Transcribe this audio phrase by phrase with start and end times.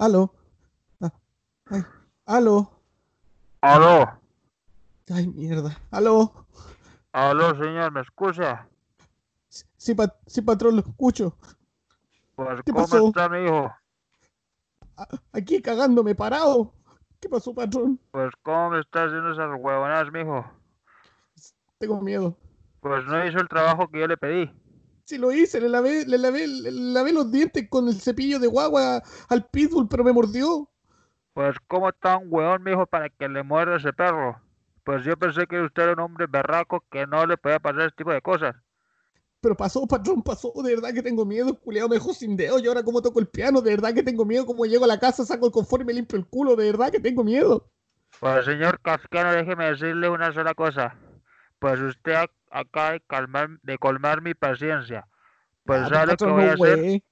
[0.00, 0.32] Aló.
[1.02, 1.12] Ah,
[1.70, 1.82] ay,
[2.24, 2.70] aló.
[3.60, 4.18] Aló,
[5.10, 5.76] Ay, mierda.
[5.90, 6.46] Aló.
[7.12, 8.66] aló, señor, ¿me escucha?
[9.76, 11.36] Sí, pa- sí, patrón, lo escucho.
[12.34, 13.08] Pues, ¿Qué ¿cómo pasó?
[13.08, 13.70] está mi hijo?
[14.96, 16.72] A- Aquí cagándome parado.
[17.20, 18.00] ¿Qué pasó, patrón?
[18.10, 20.50] Pues, ¿cómo me está haciendo esas huevonadas, mijo?
[21.76, 22.34] Tengo miedo.
[22.80, 24.50] Pues no hizo el trabajo que yo le pedí.
[25.10, 28.46] Sí lo hice, le lavé, le lavé, le lavé los dientes con el cepillo de
[28.46, 30.70] guagua al pitbull, pero me mordió.
[31.34, 34.40] Pues, ¿cómo está un huevón, mijo, para que le muerda ese perro?
[34.84, 37.96] Pues yo pensé que usted era un hombre berraco que no le podía pasar ese
[37.96, 38.54] tipo de cosas.
[39.40, 40.52] Pero pasó, patrón, pasó.
[40.62, 41.58] De verdad que tengo miedo.
[41.58, 42.60] Culeado me dejó sin dedo.
[42.60, 44.46] Y ahora como toco el piano, de verdad que tengo miedo.
[44.46, 46.54] Como llego a la casa, saco el confort y me limpio el culo.
[46.54, 47.68] De verdad que tengo miedo.
[48.20, 50.94] Pues, señor Kafkiano, déjeme decirle una sola cosa.
[51.58, 55.06] Pues usted ac- de, calmar, de colmar mi paciencia.
[55.64, 56.78] Pues, Ah, ¿sabe lo que voy a no hacer?
[56.78, 57.04] güey.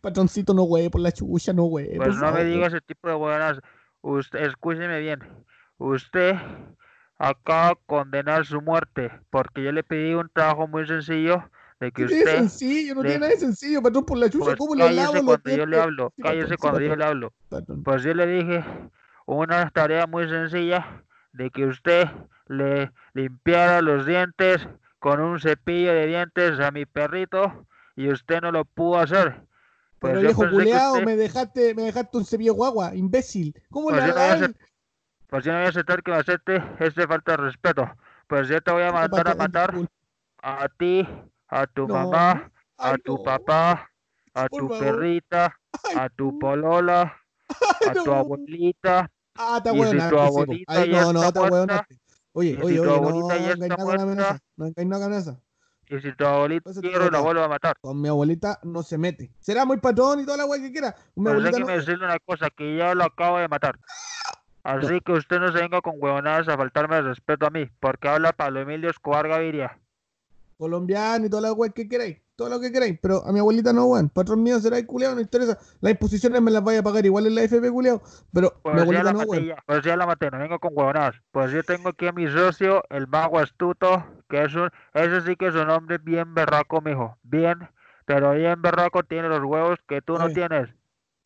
[0.00, 1.96] Patroncito, no güey, por la chucha, no güey.
[1.96, 3.60] Pues no me diga ese tipo de buenas.
[4.00, 5.20] Usted, escúcheme bien.
[5.78, 6.34] Usted
[7.18, 11.48] acaba de condenar su muerte porque yo le pedí un trabajo muy sencillo
[11.80, 12.36] de que ¿Qué es usted.
[12.38, 12.94] sencillo?
[12.96, 14.44] No de- tiene nada de sencillo, patrón, por la chucha.
[14.46, 16.12] Pues ¿Cómo le lavo cuando yo le hablo.
[16.16, 16.98] Sí, Cállese patrón, sí, cuando yo patrón.
[16.98, 17.32] le hablo.
[17.48, 17.82] Patrón.
[17.84, 18.64] Pues yo le dije
[19.26, 22.08] una tarea muy sencilla de que usted
[22.48, 24.66] le limpiara los dientes
[24.98, 29.42] con un cepillo de dientes a mi perrito y usted no lo pudo hacer.
[29.98, 33.54] Pues Pero viejo culeado, usted- me dejaste, me dejaste un cepillo guagua, imbécil.
[33.70, 34.42] ¿Cómo Pues le hagáis?
[34.42, 34.56] hacer-
[35.28, 37.90] Pues yo no voy a aceptar que me acepte esta falta de respeto.
[38.28, 39.74] Pues yo te voy a mandar a matar
[40.42, 41.06] a ti,
[41.48, 41.94] a tu No.
[41.94, 43.22] mamá, a Ay, tu no.
[43.22, 43.90] papá,
[44.34, 44.84] a Por tu favor.
[44.96, 47.14] perrita, Ay, a tu polola,
[47.86, 48.14] a tu no.
[48.14, 49.10] abuelita.
[49.34, 50.08] Ah, está Y si bueno.
[50.08, 51.86] tu abuelita Ay, ya no, no, está muerta,
[52.32, 54.38] Oye, y si oye, tu oye, no, engañes nada con mesa.
[54.56, 55.40] No engañes nada con mesa.
[55.90, 57.20] Y si tu abuelita quiere, la toca.
[57.20, 57.76] vuelvo a matar.
[57.80, 59.32] Con mi abuelita no se mete.
[59.40, 60.94] Será muy patrón y toda la weá que quiera.
[61.16, 61.78] Mi Pero abuelita déjeme no.
[61.78, 63.78] decirle una cosa, que ya lo acabo de matar.
[64.62, 68.08] Así que usted no se venga con huevonadas a faltarme el respeto a mí, porque
[68.08, 69.78] habla Pablo Emilio Escobar Gaviria.
[70.58, 72.18] Colombiano y toda la weá que queráis.
[72.36, 72.98] Todo lo que queráis.
[73.00, 74.08] Pero a mi abuelita no, weón.
[74.10, 75.58] Patrón mío será el culeado, no interesa.
[75.80, 78.00] Las imposiciones me las vaya a pagar igual en la FP culeado.
[78.32, 79.48] Pero mi Pues ya abuelita la no, weón.
[79.66, 81.16] pues ya la maté, no vengo con huevonadas.
[81.32, 85.36] Pues yo tengo aquí a mi socio, el mago astuto, que es un, ese sí
[85.36, 87.16] que es un hombre bien berraco, mijo.
[87.24, 87.56] Bien,
[88.04, 90.68] pero bien berraco tiene los huevos que tú no tienes.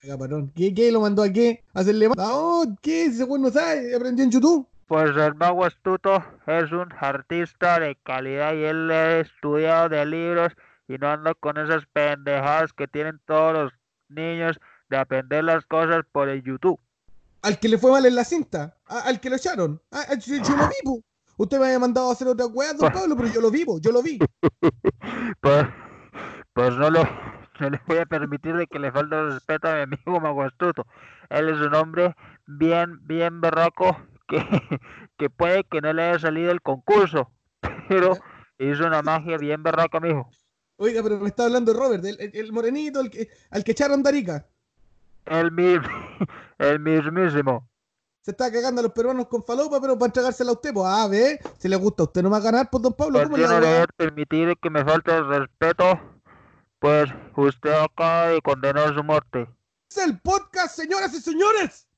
[0.03, 0.50] Venga, patrón.
[0.54, 1.62] ¿Qué, qué lo mandó a qué?
[1.75, 3.04] ¿A hacerle No, ¿qué?
[3.04, 3.94] Ese weón no sabe.
[3.94, 4.66] Aprendió en YouTube.
[4.92, 10.53] Pues el mago astuto es un artista de calidad y él ha estudiado de libros
[10.86, 13.72] y no anda con esas pendejadas que tienen todos los
[14.10, 14.60] niños
[14.91, 16.78] de aprender las cosas por el YouTube.
[17.41, 18.76] Al que le fue mal en la cinta.
[18.84, 19.80] Al que lo echaron.
[20.26, 21.00] Yo, yo lo vi, po.
[21.38, 23.92] Usted me había mandado a hacer otra weá, don Pablo, pero yo lo vivo, yo
[23.92, 24.19] lo vi.
[25.41, 25.66] Pues,
[26.53, 27.03] pues no lo
[27.60, 30.86] no le voy a permitir de que le falte respeto a mi amigo Mago Astuto.
[31.30, 32.14] Él es un hombre
[32.47, 33.97] bien, bien berraco
[34.32, 34.38] que,
[35.19, 37.31] que puede que no le haya salido el concurso,
[37.88, 38.16] pero
[38.59, 40.28] hizo una magia bien berraca, mijo.
[40.76, 44.09] Oiga, pero me está hablando Robert, el, el- morenito, el que, al que echaron de
[44.09, 44.47] Arica.
[45.26, 45.87] El mismo,
[46.59, 47.69] el mismísimo.
[48.22, 51.09] Se está cagando a los peruanos con falopa, pero para entregársela a usted, pues, ah,
[51.09, 53.37] ve, si le gusta a usted no va a ganar, pues, don Pablo, Pues ¿cómo
[53.37, 56.00] yo le va a permitir que me falte el respeto,
[56.78, 59.48] pues usted acaba de condenar su muerte.
[59.91, 61.88] Es el podcast, señoras y señores.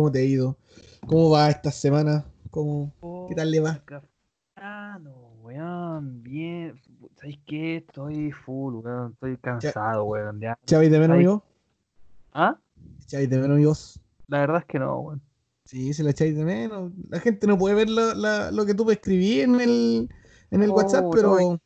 [0.00, 0.56] ¿Cómo te ha ido?
[1.06, 2.24] ¿Cómo va esta semana?
[2.50, 2.90] ¿Cómo,
[3.28, 3.84] ¿Qué tal le va?
[4.56, 5.12] Ah, no,
[5.42, 6.80] weón, bien.
[7.16, 7.76] ¿Sabes qué?
[7.76, 9.12] Estoy full, weón.
[9.12, 10.40] Estoy cansado, weón.
[10.40, 10.58] Ya.
[10.62, 11.44] ¿Echabais de menos, amigo?
[12.32, 12.56] ¿Ah?
[13.02, 14.00] ¿Echabais de menos, amigos?
[14.28, 15.20] La verdad es que no, weón.
[15.66, 16.92] Sí, se la echáis de menos.
[17.10, 20.08] La gente no puede ver lo, la- lo que tú escribí en el,
[20.50, 21.28] en el WhatsApp, No, pero...
[21.38, 21.58] No,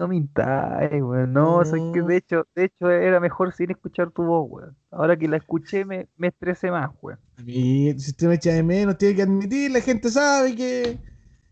[0.00, 1.32] no mintáis, weón.
[1.32, 2.06] No, sabes que No.
[2.06, 4.76] de hecho, de hecho era mejor sin escuchar tu voz, weón.
[4.90, 7.18] Ahora que la escuché me, me estresé más, weón.
[7.46, 10.98] Y si usted me echa de menos, tiene que admitir, la gente sabe que,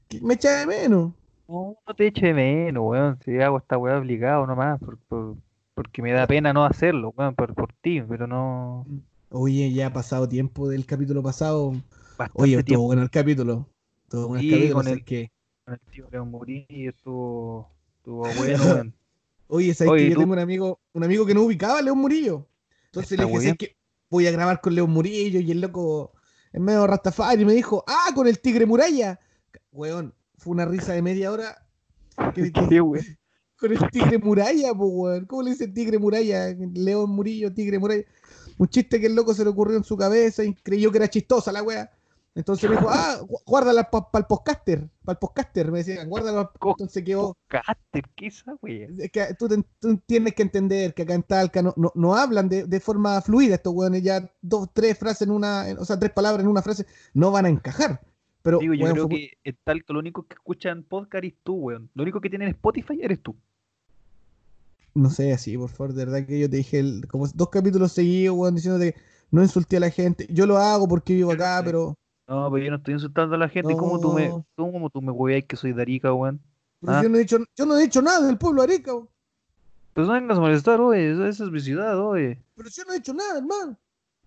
[0.09, 1.13] que me echa de menos.
[1.49, 3.19] No, no te eche de menos, weón.
[3.25, 5.37] Si hago esta weá obligado nomás, por, por-
[5.75, 8.85] porque me da pena no hacerlo, weón, por, por ti, pero no.
[9.31, 11.73] Oye, ya ha pasado tiempo del capítulo pasado.
[12.19, 13.69] Bastante Oye, estuvo bueno el capítulo.
[14.05, 15.31] Estuvo bueno el Sí, capítulo, con el- que...
[15.65, 17.71] con el tío León Murillo, estuvo,
[18.09, 18.95] estuvo bueno, weón.
[19.49, 21.83] Oye, ¿sabes Oye, que yo tú- tengo un amigo, un amigo que no ubicaba a
[21.83, 22.47] León Murillo?
[22.87, 23.77] Entonces le dije, muy "¿Sabes qué?
[24.11, 26.13] voy a grabar con León Murillo y el loco,
[26.53, 29.19] en medio de Rastafari y me dijo, ah, con el tigre muralla.
[29.73, 31.67] Weón, fue una risa de media hora.
[32.35, 33.05] que- que- Qué weón.
[33.57, 35.27] con el tigre muralla, po, weón.
[35.27, 36.55] ¿Cómo le dice tigre muralla?
[36.75, 38.05] León Murillo, tigre muralla.
[38.57, 41.09] Un chiste que el loco se le ocurrió en su cabeza y creyó que era
[41.09, 41.91] chistosa la wea.
[42.39, 46.49] Entonces me dijo, ah, gu- guárdala para el podcaster, para el podcaster, me decían, guárdala.
[46.65, 48.45] Entonces quedó, Caster, ¿qué es
[48.99, 49.49] es que tú,
[50.07, 53.57] tienes que entender que acá en Talca no, no, no hablan de, de forma fluida
[53.57, 56.63] estos weones, ya dos, tres frases en una, en- o sea, tres palabras en una
[56.63, 58.01] frase no van a encajar.
[58.41, 61.35] Pero, Digo, yo weón, creo fue- que en tal lo único que escuchan podcast eres
[61.43, 61.91] tú, weón.
[61.95, 63.35] Lo único que tienen Spotify eres tú.
[64.95, 67.91] No sé, así, por favor, de verdad que yo te dije el- como dos capítulos
[67.93, 69.01] seguidos, weón, diciéndote que
[69.33, 70.27] no insulté a la gente.
[70.31, 71.97] Yo lo hago porque vivo acá, pero,
[72.29, 73.75] No, pero yo no estoy insultando a la gente.
[73.77, 74.45] ¿Cómo tú me, No.
[74.55, 76.41] cómo tú me hueveas que soy de Arica, weón?
[76.81, 77.03] pero Ah.
[77.03, 79.09] yo, no he dicho, yo no he dicho nada del pueblo de Arica, weón.
[79.95, 81.11] Pues no vengas a molestar, oye.
[81.29, 82.41] Esa es mi ciudad, oye.
[82.55, 83.77] pero yo no he dicho nada, hermano.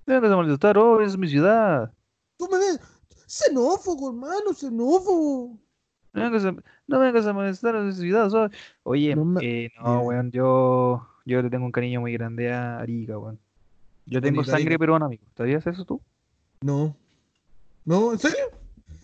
[0.06, 1.06] No vengas a molestar, oye.
[1.06, 1.94] Esa es mi ciudad.
[2.38, 2.80] Tú me ves
[3.28, 5.58] xenófobo, hermano, xenófobo.
[6.14, 6.56] No vengas a,
[6.88, 8.52] no vengas a molestar a mi ciudad, oye.
[8.84, 10.32] Oye, No me- eh, no, weón.
[10.32, 13.40] Yo, yo le tengo un cariño muy grande a Arica, weón.
[14.08, 15.24] Yo tengo sangre peruana, amigo.
[15.38, 16.02] ¿Sabías eso tú?
[16.62, 16.96] No.
[17.86, 18.12] ¿No?
[18.14, 18.46] ¿En serio?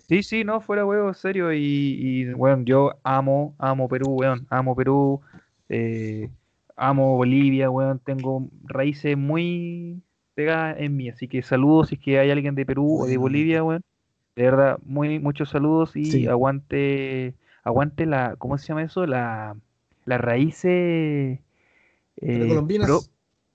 [0.08, 1.52] Sí, sí, no, fuera huevo, en serio.
[1.52, 1.60] Y,
[2.00, 4.46] y weón, yo amo, amo Perú, weón.
[4.50, 5.22] Amo Perú.
[5.70, 6.30] eh,
[6.76, 8.00] amo Bolivia, weón.
[8.00, 10.02] Tengo raíces muy
[10.34, 11.10] pegadas en mí.
[11.10, 13.22] Así que saludos si es que hay alguien de Perú o de Bueno.
[13.22, 13.82] Bolivia, weón.
[14.36, 16.28] De verdad, muy, muchos saludos y Sí.
[16.28, 17.34] aguante,
[17.64, 19.06] aguante la, ¿cómo se llama eso?
[19.08, 19.58] La,
[20.06, 21.40] las raíces
[22.22, 23.02] eh, pro-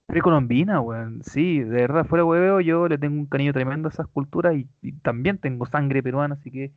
[0.07, 1.23] Precolombina, weón.
[1.25, 4.69] Sí, de verdad, fuera hueveo, yo le tengo un cariño tremendo a esas culturas y,
[4.83, 6.73] y también tengo sangre peruana, así que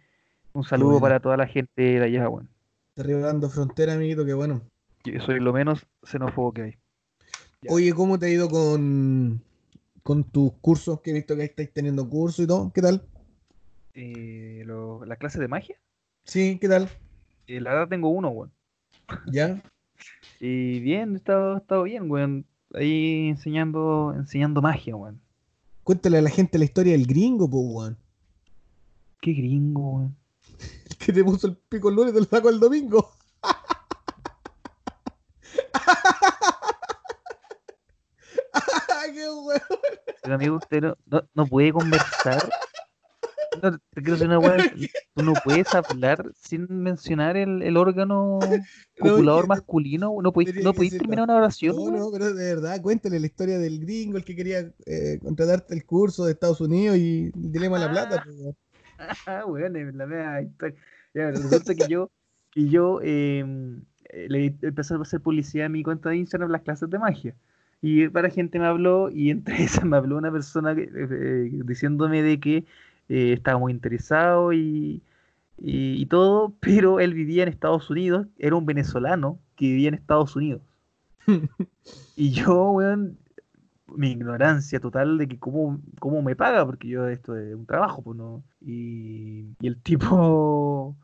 [0.53, 2.49] un saludo para toda la gente de allá, weón.
[2.95, 4.61] Derribando frontera, amiguito, que bueno.
[5.03, 6.77] Yo soy lo menos xenófobo que hay.
[7.61, 7.71] Ya.
[7.73, 9.41] Oye, ¿cómo te ha ido con,
[10.01, 11.01] con tus cursos?
[11.01, 12.71] Que he visto que estáis teniendo cursos y todo.
[12.73, 13.01] ¿Qué tal?
[13.95, 15.75] Eh, lo- la clase de magia,
[16.23, 16.89] Sí, ¿qué tal?
[17.47, 18.51] eh, la verdad tengo uno, weón.
[19.31, 19.61] ¿Ya?
[20.39, 22.45] Y bien, he estado, he estado bien, weón.
[22.75, 25.21] Ahí enseñando, enseñando magia, weón.
[25.83, 27.97] Cuéntale a la gente la historia del gringo, pues, weón.
[29.21, 30.17] Qué gringo, weón.
[30.89, 33.11] El que te puso el pico el lunes y te lo sacó el domingo.
[39.13, 39.61] ¡Qué weón!
[40.23, 42.49] Pero amigo, usted no, no, no puede conversar.
[43.71, 44.57] No, te quiero decir una weá,
[45.15, 48.39] Tú no puedes hablar sin mencionar el, el órgano
[48.99, 50.13] copulador que- masculino.
[50.21, 53.79] No podéis, no terminar una oración, No, no, pero de verdad, cuéntale la historia del
[53.79, 57.85] gringo, el que quería eh, contratarte el curso de Estados Unidos y el dilema de
[57.85, 58.23] la plata.
[58.23, 58.55] pues, weón.
[59.27, 60.75] Ah, weón, es la historia.
[61.13, 62.11] Ya, resulta que yo,
[62.51, 66.61] que yo em, eh, le empecé a hacer publicidad a mi cuenta de Instagram las
[66.61, 67.35] clases de magia.
[67.81, 72.23] Y para gente me habló, y entre esas me habló una persona eh, eh, diciéndome
[72.23, 72.65] de que
[73.09, 75.01] eh, estaba muy interesado y,
[75.57, 79.95] y, y todo, pero él vivía en Estados Unidos, era un venezolano que vivía en
[79.95, 80.61] Estados Unidos.
[82.17, 83.17] Y yo, weón,
[83.95, 88.01] mi ignorancia total de que cómo, cómo me paga, porque yo esto es un trabajo,
[88.01, 88.43] pues no.
[88.61, 90.95] Y, y el tipo,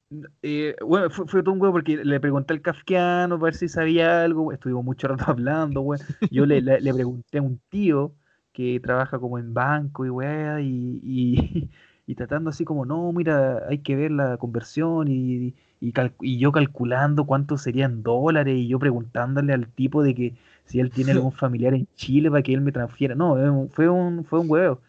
[0.42, 3.68] eh, bueno, fue, fue todo un huevo porque le pregunté al kafkiano para ver si
[3.68, 6.02] sabía algo, estuvimos mucho rato hablando, weón.
[6.32, 8.14] Yo le, le, le pregunté a un tío
[8.54, 11.70] que trabaja como en banco y weá, y, y,
[12.06, 16.40] y tratando así como, no, mira, hay que ver la conversión y, y, cal- y
[16.40, 21.12] yo calculando cuánto serían dólares y yo preguntándole al tipo de que si él tiene
[21.12, 23.16] algún familiar en Chile para que él me transfiera.
[23.16, 24.82] No, fue un, fue un huevo.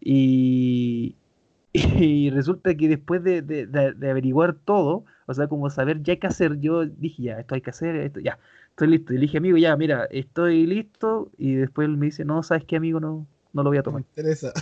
[0.00, 1.16] Y,
[1.72, 6.16] y resulta que después de, de- de- de averiguar todo, o sea, como saber ya
[6.18, 8.38] qué hacer, yo dije, ya, esto hay que hacer, esto, ya,
[8.70, 9.12] estoy listo.
[9.12, 11.30] Y le dije, amigo, ya, mira, estoy listo.
[11.38, 13.00] Y después él me dice, no, ¿sabes qué, amigo?
[13.00, 14.02] No, no lo voy a No me tomar.
[14.02, 14.52] interesa.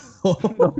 [0.58, 0.74] No.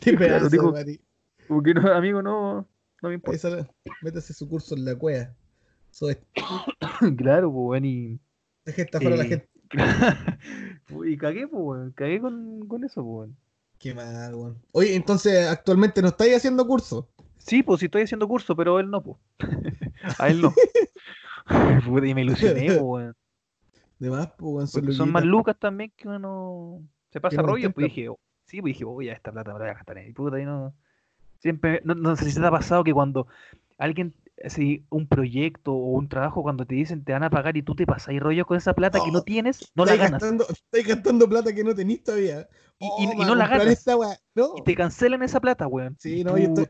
[0.00, 1.00] Qué pedazo digo- mari-
[1.46, 2.66] Como que no, amigo, no,
[3.02, 3.36] no me importa.
[3.36, 3.68] Esa-
[4.02, 5.34] Métase su curso en la cueva.
[5.90, 6.18] Es.
[7.16, 8.20] Claro, pues, y...
[8.64, 9.48] Deje estafar a la Eh, gente.
[11.06, 13.30] y cagué, pues, cagué con, con eso, pues.
[13.78, 14.58] Qué mal, weón.
[14.72, 17.08] Oye, entonces actualmente no estáis haciendo curso.
[17.38, 19.16] Sí, pues sí estoy haciendo curso, pero él no, pues.
[20.18, 20.52] A él no.
[22.04, 23.16] Y me ilusioné, pues, weón.
[23.98, 27.72] De más, pues, son más lucas también que uno se pasa rollo.
[27.72, 28.18] Pues dije, oh,
[28.48, 30.44] sí, pues dije, oye, esta plata me la voy a gastar en mi puta y
[30.44, 30.74] no.
[31.38, 33.28] Siempre, no, no sé si te ha pasado que cuando
[33.78, 34.14] alguien,
[34.44, 37.76] así, un proyecto o un trabajo, cuando te dicen te van a pagar y tú
[37.76, 40.20] te pasas y rollo con esa plata que no tienes, no la ganas.
[40.20, 42.48] Gastando, estáis gastando plata que no tenéis todavía.
[42.80, 43.68] Y, y- Oh, y no voy a la ganas.
[43.68, 44.18] esta weá.
[44.34, 44.54] No.
[44.56, 45.96] Y te cancelan esa plata, weón.
[45.98, 46.68] Sí, no, yo estoy-.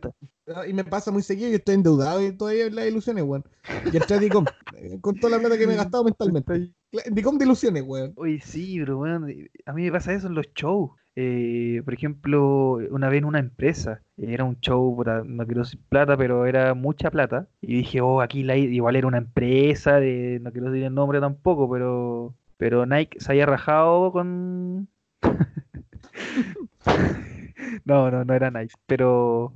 [0.54, 3.44] Ah, Y me pasa muy seguido, yo estoy endeudado y todavía en las ilusiones, weón.
[3.90, 4.44] Y entré a Dicom,
[4.76, 6.72] eh, con toda la plata que me he gastado mentalmente.
[7.10, 8.12] Dicom de ilusiones, weón.
[8.16, 9.24] Oye, sí, pero weón,
[9.66, 10.90] a mí me pasa eso en los shows.
[11.20, 16.16] Eh, por ejemplo, una vez en una empresa, era un show, no quiero decir plata,
[16.16, 17.48] pero era mucha plata.
[17.60, 21.18] Y dije, oh, aquí la, igual era una empresa, de, no quiero decir el nombre
[21.18, 24.88] tampoco, pero, pero Nike se había rajado con...
[27.84, 29.52] no, no, no era Nike, pero...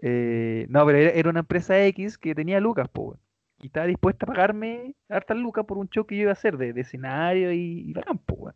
[0.00, 3.18] eh, no, pero era, era una empresa X que tenía lucas, weón.
[3.60, 6.56] Y estaba dispuesta a pagarme hartas lucas por un show que yo iba a hacer
[6.56, 8.54] de, escenario y, y bacán, po, weón.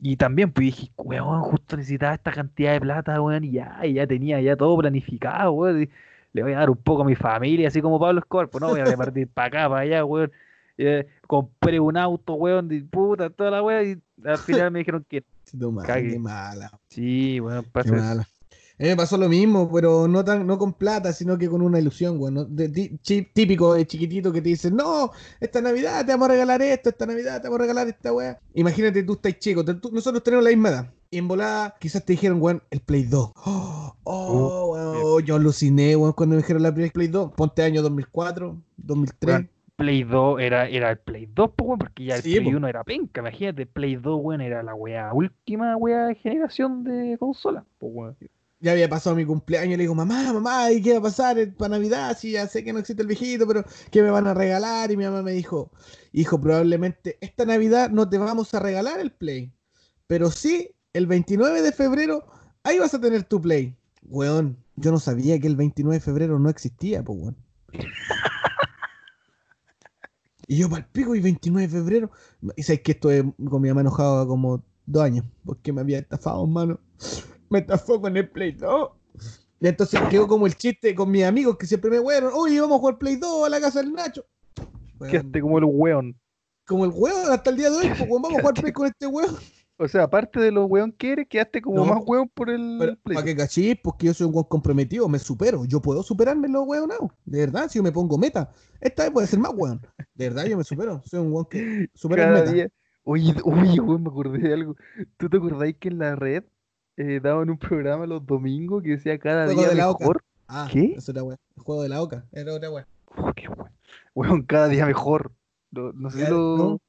[0.00, 3.94] Y también, pues dije, weón, justo necesitaba esta cantidad de plata, weón, y ya, y
[3.94, 5.88] ya tenía ya todo planificado, weón.
[6.32, 8.68] le voy a dar un poco a mi familia, así como Pablo Escobar, pues no
[8.68, 10.30] voy a repartir para acá, para allá, weón.
[10.76, 15.04] Eh, compré un auto, weón, de puta, toda la weón, y al final me dijeron
[15.08, 15.24] que
[15.84, 16.12] Cague.
[16.12, 16.70] qué mala.
[16.88, 18.28] sí, weón, Qué pasa mala.
[18.78, 22.16] Me pasó lo mismo, pero no tan, no con plata, sino que con una ilusión,
[22.18, 22.32] güey.
[22.32, 22.44] ¿no?
[22.44, 26.62] De- chi- típico de chiquitito que te dicen, no, esta Navidad te vamos a regalar
[26.62, 28.38] esto, esta Navidad te vamos a regalar esta weá.
[28.54, 30.90] Imagínate, tú estás chico, te- tú- nosotros tenemos la misma edad.
[31.10, 33.32] Y en volada, quizás te dijeron, weón, el Play 2.
[33.44, 37.32] Oh, oh, weón, yo aluciné, weón, cuando me dijeron la primera Play 2.
[37.32, 39.34] Ponte año 2004, 2003.
[39.34, 42.50] Weón, Play 2 era, era el Play 2, pues, weón, porque ya el Sí, Play
[42.50, 42.56] po.
[42.56, 47.16] 1 era penca, imagínate, Play 2, weón, era la weá, última weá de generación de
[47.18, 48.16] consola, pues, weón.
[48.60, 51.76] Ya había pasado mi cumpleaños, le digo, mamá, mamá, ¿y qué va a pasar para
[51.76, 52.16] Navidad?
[52.18, 54.90] Si ya sé que no existe el viejito, pero ¿qué me van a regalar?
[54.90, 55.70] Y mi mamá me dijo,
[56.12, 59.52] hijo, probablemente esta Navidad no te vamos a regalar el Play,
[60.08, 62.26] pero sí, el 29 de febrero,
[62.64, 63.76] ahí vas a tener tu Play.
[64.02, 67.36] Weón, yo no sabía que el 29 de febrero no existía, pues, weón.
[70.48, 72.10] Y yo palpico y 29 de febrero.
[72.56, 75.98] Y sabes que esto es con mi mamá enojada como dos años, porque me había
[75.98, 76.80] estafado, mano.
[77.50, 78.90] Me estafó con el Play 2.
[79.60, 82.76] Y entonces quedó como el chiste con mis amigos que siempre me wearon, oye, vamos
[82.76, 84.24] a jugar Play 2 a la casa del Nacho.
[85.10, 86.16] Quedaste como el weón.
[86.66, 89.06] como el weón hasta el día de hoy, pues, vamos a jugar Play con este
[89.06, 89.36] weón.
[89.80, 92.76] O sea, aparte de lo weón que eres, quedaste como No, más weón por el
[92.80, 93.14] Pero, Play.
[93.14, 95.64] para que cachis, porque yo soy un weón comprometido, me supero.
[95.64, 96.90] Yo puedo superarme los weón
[97.24, 99.80] De verdad, si yo me pongo meta, esta vez puede ser más weón.
[100.14, 101.00] De verdad, yo me supero.
[101.04, 102.52] Soy un weón que supera el Cada meta.
[102.52, 102.68] día.
[103.04, 104.74] Oye, oye, weón, me acordé de algo.
[105.16, 106.44] ¿Tú te acordáis que en la red
[106.98, 109.98] eh, daban un programa los domingos que decía cada Juego día de la Oca.
[110.04, 110.22] mejor?
[110.46, 110.94] Ah, ¿Qué?
[110.96, 111.38] Eso era weón.
[111.56, 112.24] El juego de la oca.
[112.32, 112.86] Era otra weón.
[113.16, 113.70] Oh, qué weón.
[114.14, 115.32] Weón, cada día mejor.
[115.70, 116.56] No, no sé si lo.
[116.56, 116.80] no,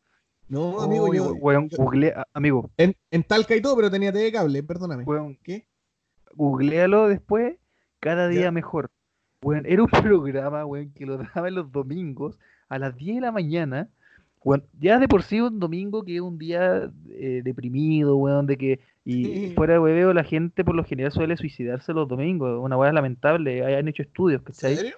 [0.47, 1.33] No, amigo, Oye, yo.
[1.35, 5.03] weón, yo- googlea- amigo, en, en Talca y todo, pero tenía TV cable, perdóname.
[5.03, 5.67] weón, ¿Qué?
[6.35, 7.57] googlealo después,
[7.99, 8.51] cada día Ya.
[8.51, 8.89] mejor.
[9.41, 9.89] Weón, era un
[10.23, 12.39] programa, weón, que lo daban los domingos
[12.69, 13.89] a las 10 de la mañana.
[14.43, 18.57] Weón, ya de por sí un domingo que es un día eh, deprimido, weón, de
[18.57, 19.53] que, y Sí.
[19.55, 23.65] fuera de hueveo, la gente por lo general suele suicidarse los domingos, una weá lamentable,
[23.65, 24.75] hay- han hecho estudios, ¿En ¿cachai?
[24.77, 24.95] serio?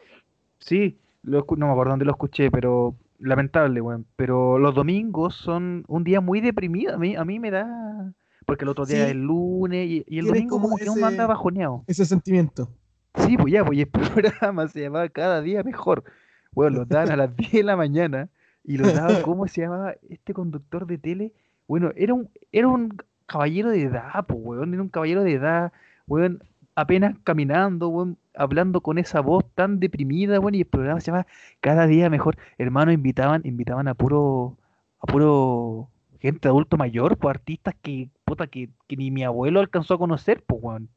[0.60, 4.06] Sí, lo no me acuerdo dónde lo escuché, pero lamentable, weón.
[4.16, 6.94] Pero los domingos son un día muy deprimido.
[6.96, 8.14] A mí, a mí me da.
[8.46, 9.02] Porque el otro día Sí.
[9.04, 11.84] es el lunes y, y el domingo como como que uno anda bajoneado.
[11.88, 12.70] Ese sentimiento.
[13.16, 13.88] Sí, pues ya, pues y el
[14.50, 16.04] programa se llamaba Cada día mejor.
[16.52, 18.30] Bueno, lo daban a las 10 de la mañana
[18.64, 21.34] y lo daban, ¿cómo se llamaba este conductor de tele?
[21.68, 25.72] Bueno, era un, era un caballero de edad, pues, weón, era un caballero de edad,
[26.08, 26.44] weón,
[26.76, 31.28] apenas caminando, weón, hablando con esa voz tan deprimida, weón, y el programa se llama
[31.60, 32.38] Cada día mejor.
[32.58, 34.58] Hermano, invitaban, invitaban a puro,
[35.00, 35.90] a puro
[36.20, 40.44] gente adulto mayor, pues artistas que, puta, que, que ni mi abuelo alcanzó a conocer,
[40.44, 40.90] pues, weón.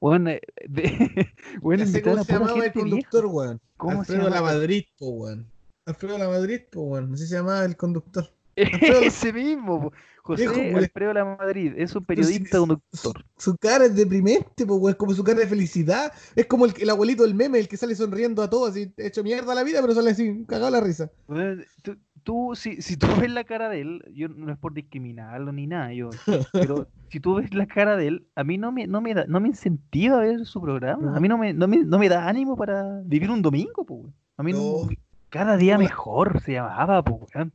[0.00, 1.28] Weón, eh, de,
[1.62, 3.10] weón, invitaban a pura llamaba el gente vieja.
[3.10, 3.60] conductor, weón.
[3.76, 4.52] ¿Cómo se Alfredo llamaba?
[4.98, 5.46] Po, weón.
[5.86, 7.12] Alfredo La Madrid, po, weón.
[7.14, 8.30] Así se llamaba el conductor.
[8.56, 9.92] Alfredo- Ese mismo, po.
[10.22, 10.76] José Viejo.
[10.78, 13.24] Alfredo La Madrid, es un periodista Su, conductor.
[13.38, 14.94] su cara es deprimente, po, weón.
[14.96, 16.12] Como su cara de felicidad.
[16.36, 19.22] Es como el, el abuelito del meme, el que sale sonriendo a todos, así, hecho
[19.24, 21.10] mierda la vida, pero sale así, cagado la risa.
[21.82, 25.52] Tú, tú, si, si tú ves la cara de él, yo no es por discriminarlo
[25.52, 26.10] ni nada, yo,
[26.52, 29.24] pero si tú ves la cara de él, a mí no me, no me da,
[29.26, 32.08] no me incentiva a ver su programa, a mí no me, no me, no me
[32.10, 34.12] da ánimo para vivir un domingo, weón.
[34.36, 34.88] A mí no, No.
[35.30, 37.52] Cada día mejor se llamaba, po, weón.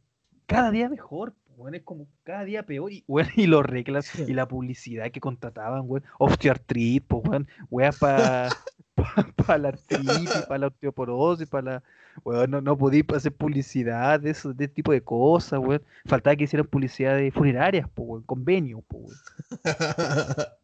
[0.48, 4.18] Cada día mejor, po, weón, es como cada día peor y, weón, y los reclas
[4.18, 8.50] y la publicidad que contrataban, weón, osteoartritis, pues, weón, weas para
[9.46, 11.84] pa, la artritis, para la osteoporosis, para la,
[12.24, 16.36] weón, no, no podía hacer publicidad de eso, de ese tipo de cosas, weón, faltaba
[16.36, 19.22] que hicieran publicidad de funerarias, pues, weón, convenio, pues,
[19.64, 19.66] weón,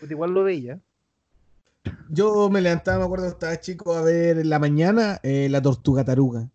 [0.00, 0.80] Puta, igual lo veía,
[2.08, 6.04] Yo me levantaba, me acuerdo, estaba chico a ver en la mañana eh, la tortuga
[6.04, 6.50] taruga.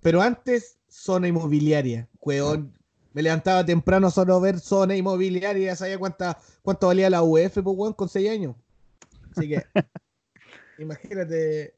[0.00, 2.08] Pero antes, zona inmobiliaria.
[2.20, 2.72] Weón,
[3.12, 5.66] me levantaba temprano solo a ver zona inmobiliaria.
[5.66, 8.56] Ya sabía cuánta, cuánto valía la UF, pues, weón, con 6 años.
[9.36, 9.62] Así que,
[10.78, 11.74] imagínate,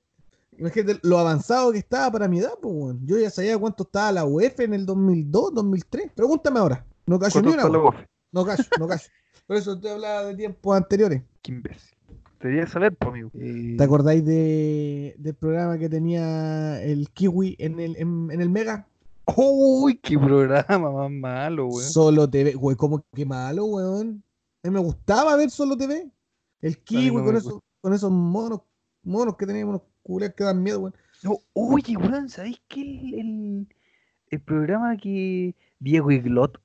[0.56, 3.06] imagínate lo avanzado que estaba para mi edad, pues, weón.
[3.06, 6.12] Yo ya sabía cuánto estaba la UF en el 2002, 2003.
[6.14, 6.86] Pregúntame ahora.
[7.06, 8.06] No callo ni ¿Cuánto una?
[8.32, 9.04] No callo, no callo.
[9.46, 11.22] Por eso te hablaba de tiempos anteriores.
[11.42, 11.97] Qué imbécil.
[12.40, 13.30] Debería saber, pues, amigo.
[13.32, 18.86] ¿Te acordáis de, del programa que tenía el Kiwi en el, en, en el Mega?
[19.36, 21.82] Uy, qué programa más malo, weón.
[21.82, 24.22] Solo TV, güey, ¿cómo que malo, weón?
[24.62, 26.10] A mí me gustaba ver Solo TV.
[26.60, 28.60] El Kiwi no con, esos, con esos monos,
[29.02, 30.94] monos que tenían unos culeros que dan miedo, weón.
[31.22, 33.68] No, oye, weón, ¿sabéis el, el,
[34.30, 36.60] el programa que Diego Iglot?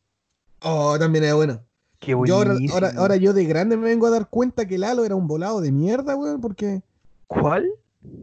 [0.62, 1.60] Oh, también era bueno.
[2.06, 5.06] Qué Yo ahora, ahora, ahora yo de grande me vengo a dar cuenta que Lalo
[5.06, 6.82] era un volado de mierda, weón, porque
[7.28, 7.70] ¿Cuál?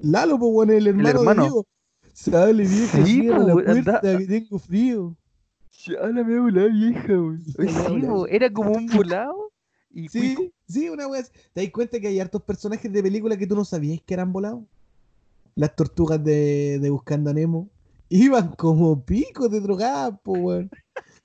[0.02, 1.42] Lalo, pues, weón, el hermano, hermano.
[1.42, 1.66] de Diego.
[2.12, 5.16] Sale, vieja, Sí, cierra po, la weón, puerta anda- que tengo frío.
[5.87, 7.42] Ya la me la vieja, weón.
[7.44, 9.50] Sí, po, era como un volado.
[9.92, 10.52] Y Sí, cuico.
[10.68, 11.32] sí, una así.
[11.52, 14.32] ¿Te das cuenta que hay hartos personajes de película que tú no sabías que eran
[14.32, 14.62] volados?
[15.56, 17.68] Las tortugas de, de Buscando a Nemo.
[18.08, 20.70] Iban como picos de drogadas, po, weón.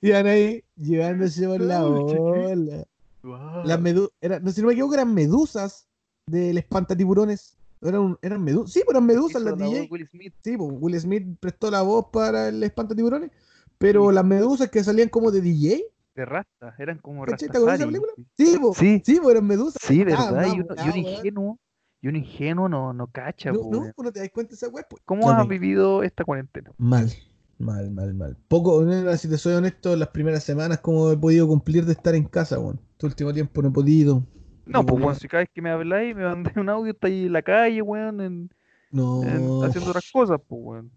[0.00, 2.22] Iban ahí llevándose por la Oh, chiquito.
[2.22, 2.84] ola.
[3.22, 3.64] Wow.
[3.64, 5.88] Las medu era, no sé si no me equivoco, eran medusas
[6.26, 7.56] del espantatiburones.
[7.82, 8.72] Eran, eran medusas.
[8.72, 9.88] Sí, pero eran medusas las la DJ.
[9.90, 10.34] Will Smith.
[10.42, 13.30] Sí, pues Will Smith prestó la voz para el espantatiburones.
[13.78, 15.82] Pero las medusas que salían como de DJ.
[16.14, 17.48] De rasta, eran como ¿Cachai?
[17.50, 18.14] ¿Te acuerdas de esa Rastafari.
[18.16, 18.28] película?
[18.38, 18.74] Sí, po.
[18.74, 19.02] Sí.
[19.04, 19.82] Sí, pues eran medusas.
[19.82, 20.46] Sí, Ah, verdad.
[20.46, 21.58] y, uno, y volado, un ingenuo,
[22.00, 24.54] y un ingenuo no, no cacha, No, po, no, pues no te das cuenta de
[24.56, 24.86] esa pues.
[25.04, 26.70] ¿Cómo has vivido esta cuarentena?
[26.78, 27.12] Mal,
[27.58, 28.36] mal, mal, mal.
[28.48, 32.14] Poco, no, si te soy honesto, las primeras semanas, como he podido cumplir de estar
[32.14, 32.80] en casa, weón.
[32.92, 34.22] Este último tiempo no he podido.
[34.66, 37.26] No, pues, weón, si cada vez que me habláis, me mandé un audio, está ahí
[37.26, 38.50] en la calle, weón, en-
[38.90, 40.90] No, en- haciendo otras cosas, pues, weón.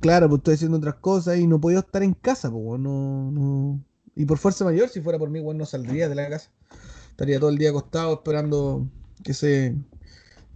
[0.00, 2.82] claro, pues estoy haciendo otras cosas y no he podido estar en casa, pues, weón.
[2.82, 3.80] No, no.
[4.14, 6.50] Y por fuerza mayor, si fuera por mí, weón, no saldría de la casa.
[7.10, 8.86] Estaría todo el día acostado esperando
[9.24, 9.76] que se,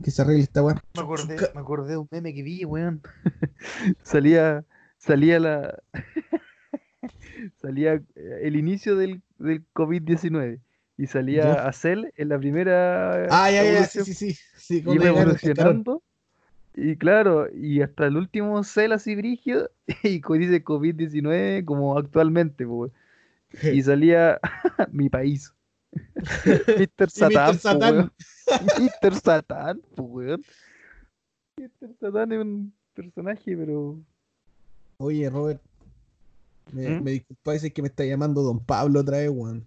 [0.03, 0.83] que se arregle esta weá.
[0.95, 3.01] Me acordé, me acordé de un meme que vi, weón.
[4.03, 4.65] salía,
[5.03, 5.83] salía la.
[7.61, 10.61] salía eh, el inicio del, del COVID-19
[10.97, 11.67] y salía Ya.
[11.67, 14.39] a Cell en la primera Ah, ya, ya, sí, sí, sí.
[14.57, 16.03] sí iba evolucionando.
[16.75, 19.71] Y claro, y hasta el último Cell así brígido,
[20.03, 22.93] y dice COVID-19 como actualmente, weón.
[23.63, 24.39] Y salía
[24.91, 25.53] mi país.
[26.47, 27.11] Mr.
[27.11, 28.11] Satan.
[28.79, 29.15] Mr.
[29.21, 30.43] Satan, po, weón.
[31.59, 31.95] Mr.
[32.01, 33.99] Satan es un personaje, pero.
[34.99, 35.61] Oye, Robert,
[36.73, 37.03] me, ¿Mm?
[37.03, 39.67] me disculpáis, es que me está llamando Don Pablo otra vez, weón.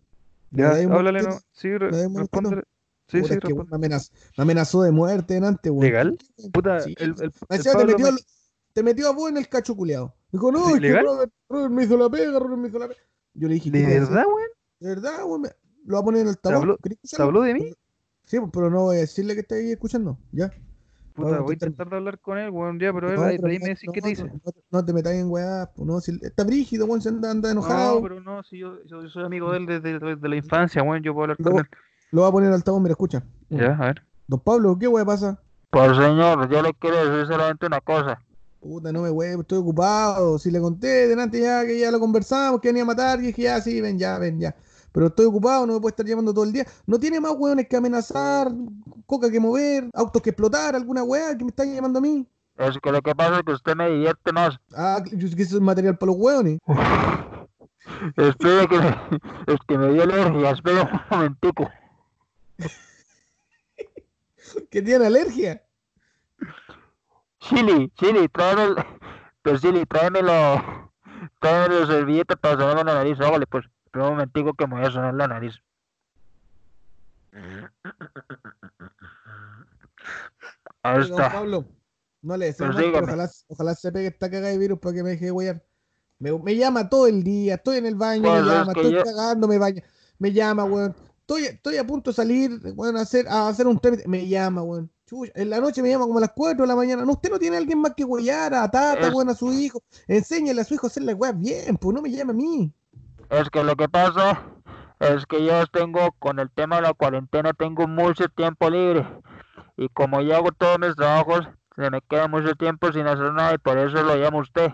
[0.51, 1.39] ¿Me Ya, háblale, no.
[1.51, 2.63] Sí, re- respóndele.
[3.07, 3.69] Sí, Puta, sí, que, responde.
[3.69, 5.83] me, amenazó, me amenazó de muerte delante, weón.
[5.83, 6.17] ¿Legal?
[6.53, 6.95] Puta, Sí.
[6.97, 8.19] el, el, el te, metió, me-
[8.73, 10.15] te metió a vos en el cacho culeado.
[10.31, 11.05] Dijo, no, ¿Sí, es que legal?
[11.05, 12.99] Robert, Robert me hizo la pega, Robert me hizo la pega.
[13.33, 14.49] Yo le dije, ¿De verdad, weón?
[14.79, 15.51] De verdad, weón, me-
[15.85, 16.59] lo va a poner en el altavoz.
[16.63, 17.25] habló- ¿Querés ¿Se escucharlo?
[17.25, 17.73] habló de mí?
[18.25, 20.17] Sí, pero no voy a decirle que está ahí escuchando.
[20.31, 20.51] Ya.
[21.15, 23.47] Puta, voy a intentar- de hablar con él, weón, ya, pero él No, ahí, pero
[23.47, 24.31] ahí no, me decís no, qué te dice.
[24.69, 27.95] no, te metas en weá, pues, no, si está brígido, weón, se anda, anda enojado.
[27.95, 30.83] No, pero no, si yo, yo, yo soy amigo de él desde, desde la infancia,
[30.83, 31.65] weón, yo puedo hablar Lo- con él.
[32.11, 33.23] Lo va a poner en altavoz, mira, escucha.
[33.49, 34.03] Ya, a ver.
[34.27, 35.39] Don Pablo, ¿qué weá pasa?
[35.69, 38.19] Pues señor, yo le quiero decir solamente una cosa.
[38.59, 40.37] Puta, no me weá, estoy ocupado.
[40.39, 43.43] Si le conté delante ya que ya lo conversamos, que venía a matar, y dije,
[43.43, 44.55] ya, sí, ven, ya, ven, ya.
[44.95, 46.65] Pero estoy ocupado, no me puede estar llamando todo el día.
[46.85, 48.49] No tiene más weones que amenazar,
[49.05, 52.25] coca que mover, autos que explotar, alguna weá que me están llamando a mí.
[52.57, 54.57] Es que lo que pasa es que usted me divierte más.
[54.73, 56.59] Ah, yo sé que eso es material para los weones.
[58.15, 58.89] Espera que me,
[59.47, 61.69] es que me dio alergia, espera un momentico.
[64.71, 65.61] Que tiene alergia.
[67.39, 68.75] Chili, Chili, tráeme el...
[69.41, 70.91] Pues Chili, tráemelo...
[71.41, 73.65] Tráeme la servilleta para sonarme la nariz, hágale pues.
[73.95, 75.55] Espera un momentico que me voy a sonar la nariz.
[80.83, 81.31] Ahí Oiga, está.
[81.31, 81.65] Pablo,
[82.21, 85.03] no le deseo Pues mal, ojalá, ojalá se pegue esta caga de virus para que
[85.03, 85.63] me deje de wear.
[86.19, 88.91] Me, me llama todo el día, estoy en el baño, Pues me es llama, estoy
[88.91, 89.81] yo- cagando, me baña,
[90.19, 90.93] me llama, weón.
[91.21, 94.61] Estoy, estoy a punto de salir, weón, a hacer, a hacer un trámite, me llama,
[94.61, 94.91] weón.
[95.05, 97.05] Chucha, en la noche me llama como a las 4 de la mañana.
[97.05, 99.53] No, usted no tiene a alguien más que huellar, a Tata, Es- weón, a su
[99.53, 99.81] hijo.
[100.05, 102.73] Enséñale a su hijo a hacer las weas bien, pues no me llame a mí.
[103.29, 104.41] Es que lo que pasa
[104.99, 109.05] es que yo tengo, con el tema de la cuarentena, tengo mucho tiempo libre.
[109.77, 113.53] Y como yo hago todos mis trabajos, se me queda mucho tiempo sin hacer nada
[113.53, 114.71] y por eso lo llamo usted.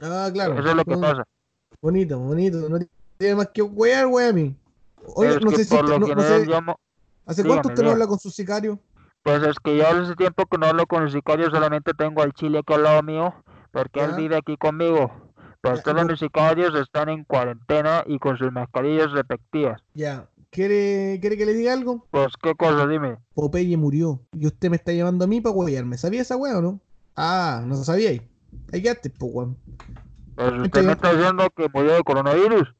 [0.00, 0.54] Ah, claro.
[0.54, 1.24] Eso es lo que pasa.
[1.80, 2.68] Bonito, bonito.
[2.68, 2.78] No
[3.18, 4.56] tiene más que huear, weón, a mí.
[5.14, 5.74] Oye, Es no que sé si.
[5.76, 6.76] no- no sé, llamo...
[7.26, 8.78] ¿Hace dígame, cuánto usted no habla con su sicario?
[9.22, 12.32] Pues es que yo hace tiempo que no hablo con el sicario, solamente tengo al
[12.32, 13.34] chile aquí al lado mío,
[13.70, 15.12] porque él vive aquí conmigo.
[15.62, 19.82] Pues no- mis sicarios están en cuarentena y con sus mascarillas respectivas.
[19.94, 20.26] Ya.
[20.50, 22.06] ¿Quiere, ¿Quiere que le diga algo?
[22.10, 23.18] Pues qué cosa, dime.
[23.34, 24.20] Popeye murió.
[24.32, 25.96] Y usted me está llamando a mí para huearme.
[25.96, 26.80] ¿Sabía esa wea o no?
[27.14, 28.22] Ah, no sabíais.
[28.72, 29.56] Ahí quedaste, po, weón.
[30.34, 32.74] Pues usted Estoy- me está diciendo que murió de coronavirus.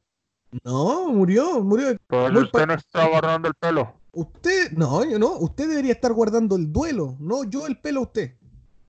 [0.65, 1.95] No, murió, murió.
[2.07, 3.93] Pues Muy usted no está agarrando el pelo.
[4.11, 5.37] Usted, no, yo no.
[5.37, 8.35] Usted debería estar guardando el duelo, no yo el pelo a usted.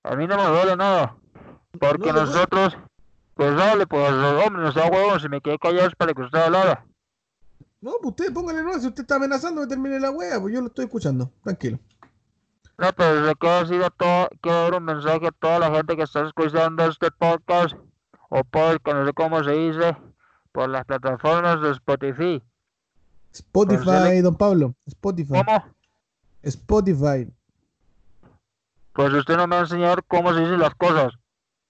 [0.03, 1.15] A mí no me duele nada.
[1.79, 2.75] Porque No nosotros,
[3.35, 6.39] pues dale, pues hombre, no sea huevón, si me quedé callado es para que usted
[6.39, 6.85] hablara.
[7.81, 10.61] No, pues usted póngale no, si usted está amenazando que termine la wea, pues yo
[10.61, 11.79] lo estoy escuchando, tranquilo.
[12.77, 15.95] No, pues le quiero decir a todo, quiero dar un mensaje a toda la gente
[15.95, 17.75] que está escuchando este podcast,
[18.29, 19.97] o podcast, no sé cómo se dice,
[20.51, 22.43] por las plataformas de Spotify.
[23.31, 25.63] Spotify, don Pablo, Spotify, ¿Cómo?
[26.43, 27.31] Spotify.
[28.93, 31.13] Pues usted no me va a enseñar cómo se dicen las cosas.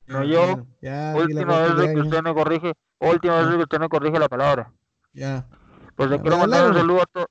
[0.08, 3.80] No yo, ya, aquí la última vez que usted me corrige, última vez que usted
[3.80, 4.72] me corrige la palabra.
[5.14, 5.46] Ya.
[5.96, 7.28] Pues le quiero mandar un saludo a todos.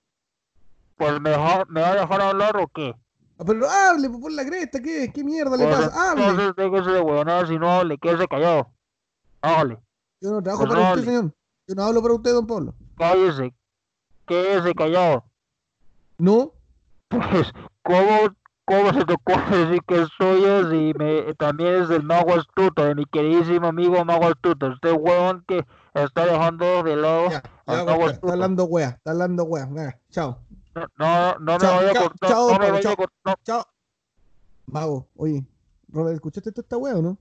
[0.96, 2.94] Pues me, me va a dejar hablar o qué?
[3.38, 6.12] Ah, Pero hable, pues, por la cresta, ¿qué, qué mierda le Pues pasa?
[6.12, 6.24] Hable.
[6.26, 8.70] entonces déjese de huevonadas si no hable, quédese callado.
[9.42, 9.78] Hágale,
[10.20, 11.34] Yo no trabajo pues para usted, señor.
[11.66, 12.74] Yo no hablo para usted, don Pablo.
[12.96, 13.52] cállese,
[14.26, 15.24] quédese callado.
[16.18, 16.52] No,
[17.08, 22.34] Pues, ¿cómo, cómo se te ocurre decir que soy si me, también es del mago
[22.34, 24.68] astuto, de mi queridísimo amigo mago astuto?
[24.72, 27.30] Este huevón que está dejando de lado.
[27.30, 28.26] ya, al ya, mago corta, astuto.
[28.26, 29.66] está hablando wea, está hablando wea.
[29.66, 30.38] Venga, chao.
[30.74, 32.96] No, no, no me Chao, vaya a chao, cortar, chao, no me vaya a chao.
[32.96, 33.36] cortar.
[33.44, 33.64] Chao.
[34.66, 35.44] Mago, oye,
[35.88, 37.18] Robert, ¿escuchaste toda esta wea o no?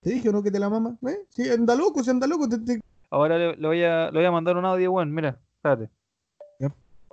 [0.00, 1.26] Te dije o no que te la mama, ¿eh?
[1.28, 2.80] Sí, anda loco, si anda loco, te, te-
[3.10, 5.90] Ahora le, le voy a, le voy a mandar un audio, bueno, mira, espérate.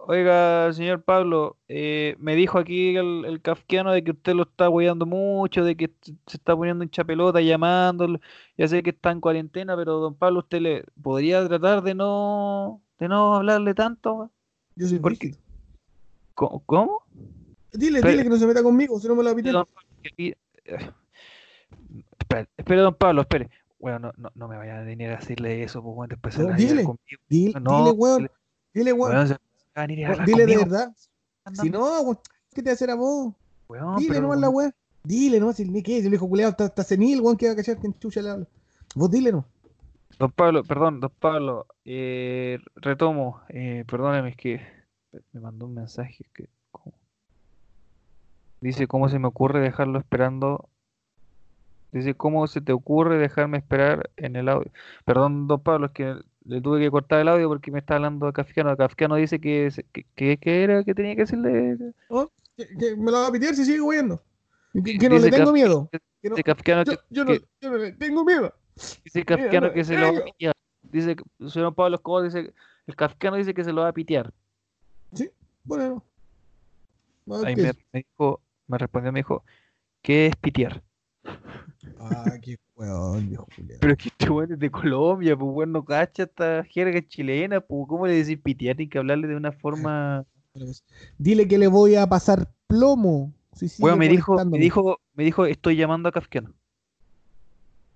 [0.09, 4.69] Oiga, señor Pablo, eh, me dijo aquí el, el kafkiano de que usted lo está
[4.69, 5.91] hueando mucho, de que
[6.27, 8.17] se está poniendo hincha pelota, llamándolo.
[8.57, 12.81] Ya sé que está en cuarentena, pero don Pablo, ¿usted le podría tratar de no,
[12.99, 14.31] de no hablarle tanto?
[14.77, 15.27] yo soy ¿Por qué?
[15.27, 15.41] rígido.
[16.35, 16.63] ¿Cómo?
[16.65, 17.01] ¿Cómo?
[17.73, 19.35] Dile, Pero- dile que no se meta conmigo, si no me lo va a
[22.55, 23.49] Espere, don Pablo, Espere.
[23.77, 26.43] Bueno, no, no, no me vaya a venir a decirle eso, pues bueno, después se
[26.43, 26.83] No, la lleva dile.
[26.85, 27.21] conmigo.
[27.27, 28.31] Dile, No, dile, weón, dile-
[28.73, 29.37] dile, weón.
[29.77, 30.95] Va a venir a weón, hablar dile de conmigo, verdad.
[31.53, 32.21] Si no,
[32.53, 33.33] ¿qué te va a hacer a vos?
[33.69, 34.75] weón, Dile pero nomás la weá.
[35.03, 37.53] Dile nomás, si ni qué, si el hijo culeado está, está senil, weón, que va
[37.53, 38.47] a cachar que en chucha le habla.
[38.95, 39.45] Vos dile no.
[40.19, 44.61] Don Pablo, perdón, don Pablo, eh, retomo, eh, perdóneme, es que
[45.31, 46.95] me mandó un mensaje que ¿cómo?
[48.59, 50.69] dice cómo se me ocurre dejarlo esperando,
[51.91, 54.71] dice cómo se te ocurre dejarme esperar en el audio.
[55.05, 56.15] Perdón, don Pablo, es que
[56.47, 58.75] le tuve que cortar el audio porque me está hablando Kafkiano.
[58.77, 61.77] Kafkiano dice que, que, que- que era que tenía que decirle.
[62.55, 64.21] Que, que me lo va a pitear si sigue huyendo.
[64.73, 65.89] Que, que no le tengo Kaf- miedo.
[66.21, 68.53] Que no- Dice Kafkiano yo, que, yo no, que- yo no le tengo miedo.
[69.03, 70.53] dice Kafkiano no que se lo va a pitear.
[70.83, 71.15] Dice,
[71.49, 72.53] señor Pablo Escobar dice,
[72.88, 74.33] el Kafkiano dice que se lo va a pitear.
[75.65, 76.03] Bueno,
[77.25, 77.36] no.
[77.43, 79.43] Ahí ¿qué me, me dijo, me respondió, me dijo,
[80.01, 80.81] ¿qué es pitear?
[81.99, 83.79] Ah, qué weón, viejo culiao.
[83.79, 87.85] Pero que este weón es de Colombia, pues weón no cacha esta jerga chilena, pues
[87.87, 88.75] ¿cómo le decís pitear?
[88.79, 90.25] Hay que hablarle de una forma.
[91.17, 93.33] Dile que le voy a pasar plomo.
[93.79, 96.53] Weón, me dijo, me dijo, me dijo, estoy llamando a Kafkiano.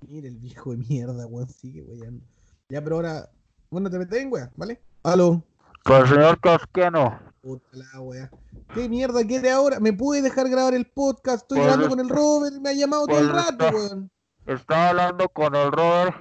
[0.08, 2.26] Mira el viejo de mierda, weón, sigue weyando.
[2.70, 3.30] Ya, pero ahora,
[3.70, 4.80] bueno, te metes en wea, ¿vale?
[5.04, 5.44] Aló.
[5.84, 8.30] Pues señor Kafkiano, Puta la wea.
[8.74, 9.80] ¿Qué mierda quiere ahora?
[9.80, 11.42] ¿Me puede dejar grabar el podcast?
[11.44, 13.76] Estoy Pues grabando es- con el Robert, me ha llamado todo el pues rato, está-
[13.76, 14.12] weón.
[14.46, 16.16] estaba hablando con el Robert.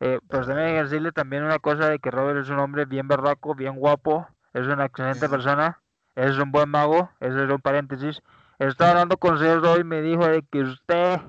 [0.00, 3.54] Eh, pues déjeme decirle también una cosa de que Robert es un hombre bien berraco,
[3.54, 5.82] bien guapo, es una excelente persona,
[6.16, 8.20] es un buen mago, ese es un paréntesis.
[8.58, 11.20] Estaba hablando con Cerdo y me dijo de que usted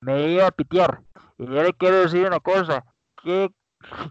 [0.00, 1.02] me iba a pitear.
[1.38, 2.84] Y yo le quiero decir una cosa,
[3.22, 3.52] ¿qué,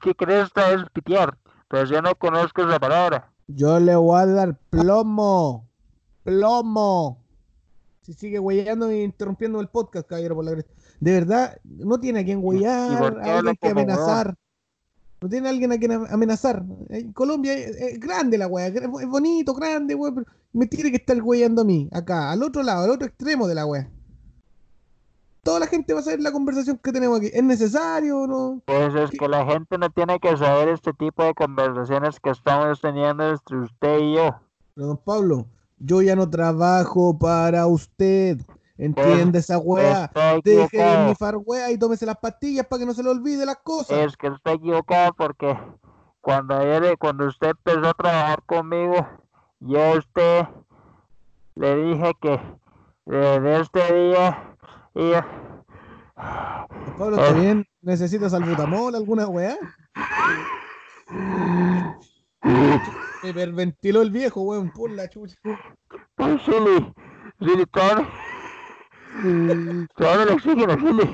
[0.02, 1.38] qué cresta es pitear?
[1.68, 3.32] Pues yo no conozco esa palabra.
[3.48, 5.68] Yo le voy a dar plomo.
[6.24, 7.22] Plomo.
[8.02, 10.52] Si sigue weyando e interrumpiendo el podcast, caballero por la.
[10.52, 13.80] De verdad, no tiene a quien qué a alguien que weón?
[13.80, 14.36] amenazar.
[15.22, 16.64] No tiene a alguien a quien am- amenazar.
[16.90, 20.98] En Colombia es, es grande la wea, es bonito, grande, wea, pero me tiene que
[20.98, 23.90] estar weyando a mí, acá, al otro lado, al otro extremo de la wea.
[25.46, 27.30] Toda la gente va a saber la conversación que tenemos aquí.
[27.32, 28.64] ¿Es necesario o no?
[28.66, 32.82] Pues es que la gente no tiene que saber este tipo de conversaciones que estamos
[32.82, 34.40] teniendo entre usted y yo.
[34.74, 35.46] Pero don Pablo,
[35.78, 38.40] yo ya no trabajo para usted.
[38.80, 40.06] Entiende esa wea.
[40.06, 43.46] Está Deje de nifar wea y tómese las pastillas para que no se le olvide
[43.46, 44.00] las cosas.
[44.00, 45.56] Es que está equivocado porque
[46.22, 46.60] cuando
[46.98, 48.96] cuando usted empezó a trabajar conmigo,
[49.60, 50.48] yo a usted
[51.54, 52.40] le dije que
[53.06, 54.55] desde este día
[56.98, 57.68] Pablo, ¿está bien?
[57.82, 59.58] ¿Necesita salbutamol, alguna wea?
[63.22, 65.36] Me hiperventiló el viejo, weón, por la chucha.
[66.46, 68.08] Silly, todavía
[69.96, 71.14] todavía el oxígeno, Silly.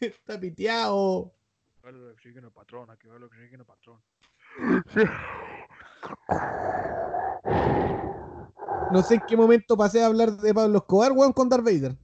[0.00, 1.32] Está piteado.
[1.82, 4.02] vale el oxígeno, patrón, aquí va el oxígeno, patrón.
[8.90, 11.96] No sé en qué momento pasé a hablar de Pablo Escobar, weón, con Darth Vader.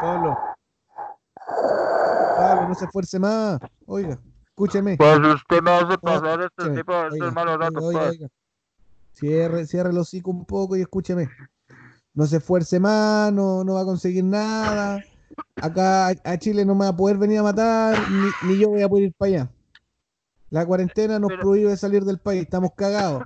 [0.00, 0.38] Pablo.
[2.36, 3.58] Pablo, no se esfuerce más.
[3.86, 4.96] Oiga, escúcheme.
[4.98, 8.10] Pues usted me hace pasar este tipo de estos malos datos, oiga, pues.
[8.10, 8.28] oiga.
[9.12, 11.28] Cierre, cierre el hocico un poco y escúcheme.
[12.12, 15.02] No se esfuerce más, no, no va a conseguir nada.
[15.64, 18.68] Acá a- a Chile no me va a poder venir a matar, ni, ni yo
[18.68, 19.48] voy a poder ir para allá.
[20.50, 23.22] La cuarentena nos Pero- prohíbe salir del país, estamos cagados.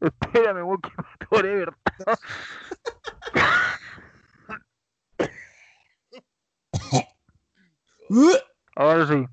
[0.00, 0.90] Espérame, weón, que
[1.24, 1.76] atoré, ¿verdad?
[8.76, 9.26] Ahora sí.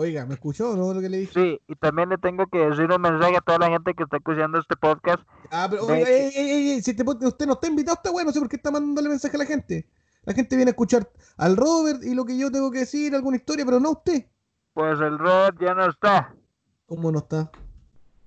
[0.00, 1.32] Oiga, ¿me escuchó o no lo que le dije?
[1.34, 4.18] Sí, y también le tengo que decir un mensaje a toda la gente que está
[4.18, 5.18] escuchando este podcast.
[5.50, 8.28] Ah, pero oiga, que- ey, ey, ey, ey, si usted no está invitado, está bueno,
[8.28, 9.88] no sé por qué está mandándole mensaje a la gente.
[10.22, 13.38] La gente viene a escuchar al Robert y lo que yo tengo que decir, alguna
[13.38, 14.24] historia, pero no usted.
[14.72, 16.32] Pues el Robert ya no está.
[16.86, 17.50] ¿Cómo no está?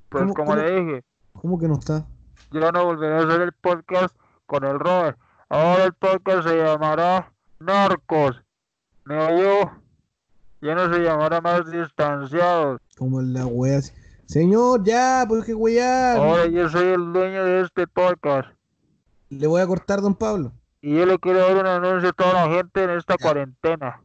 [0.10, 0.62] Pues ¿Cómo- como cómo?
[0.62, 1.04] le dije,
[1.42, 2.06] ¿Cómo que no está?
[2.52, 4.14] yo no volveré a hacer el podcast
[4.46, 5.18] con el Robert.
[5.48, 8.42] Ahora el podcast se llamará Narcos.
[9.06, 9.72] ¿Me oyó?
[10.62, 12.80] Ya no se llamará más Distanciados.
[12.98, 13.80] Como la wea.
[14.28, 16.16] Señor, ya, pues que weá.
[16.16, 18.50] Ahora yo soy el dueño de este podcast.
[19.30, 20.52] Le voy a cortar, don Pablo.
[20.82, 23.24] Y yo le quiero dar un anuncio a toda la gente en esta Ya.
[23.26, 24.02] cuarentena.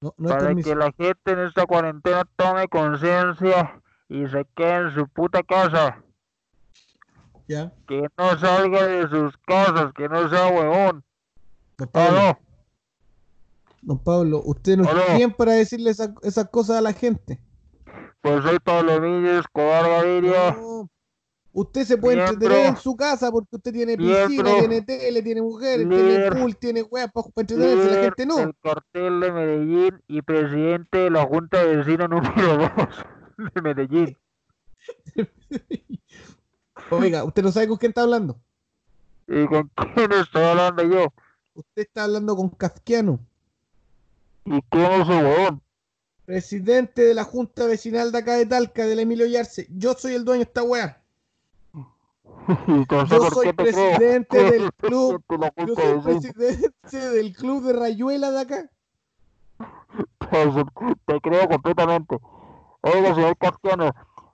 [0.00, 4.94] No, no para que la gente en esta cuarentena tome conciencia y se quede en
[4.94, 6.02] su puta casa.
[7.48, 7.72] Ya.
[7.86, 11.02] Que no salga de sus casas, que no sea huevón.
[11.78, 12.38] Don Pablo, Aló,
[13.82, 17.40] don Pablo, usted no es quien para decirle esa- esas cosas a la gente.
[18.20, 20.52] pues soy Pablo Milles, Escobar Gaviria.
[20.52, 20.90] No.
[21.52, 24.58] Usted se puede entretener en su casa porque usted tiene piscina, Miembro.
[24.58, 27.96] tiene tele, tiene mujeres, tiene pool, tiene weas para entretenerse.
[27.96, 28.36] La gente no.
[28.36, 32.58] del cartel de Medellín y presidente de la Junta de Vecinos número
[33.36, 34.16] 2 de Medellín.
[36.90, 38.38] Oiga, usted no sabe con quién está hablando.
[39.26, 41.12] ¿Y con quién estoy hablando yo?
[41.54, 43.18] Usted está hablando con Kafkiano,
[44.50, 45.62] ¿Y quién es ese huevón?
[46.28, 49.66] presidente de la Junta Vecinal de acá de Talca, del Emilio Yarse.
[49.70, 50.94] Yo soy el dueño de esta sé
[53.08, 55.24] Yo soy presidente del club.
[55.66, 58.70] Yo soy presidente del club de Rayuela de acá.
[60.18, 60.54] Pues,
[61.06, 62.18] te creo completamente.
[62.82, 63.90] Oiga, señor Casquiano,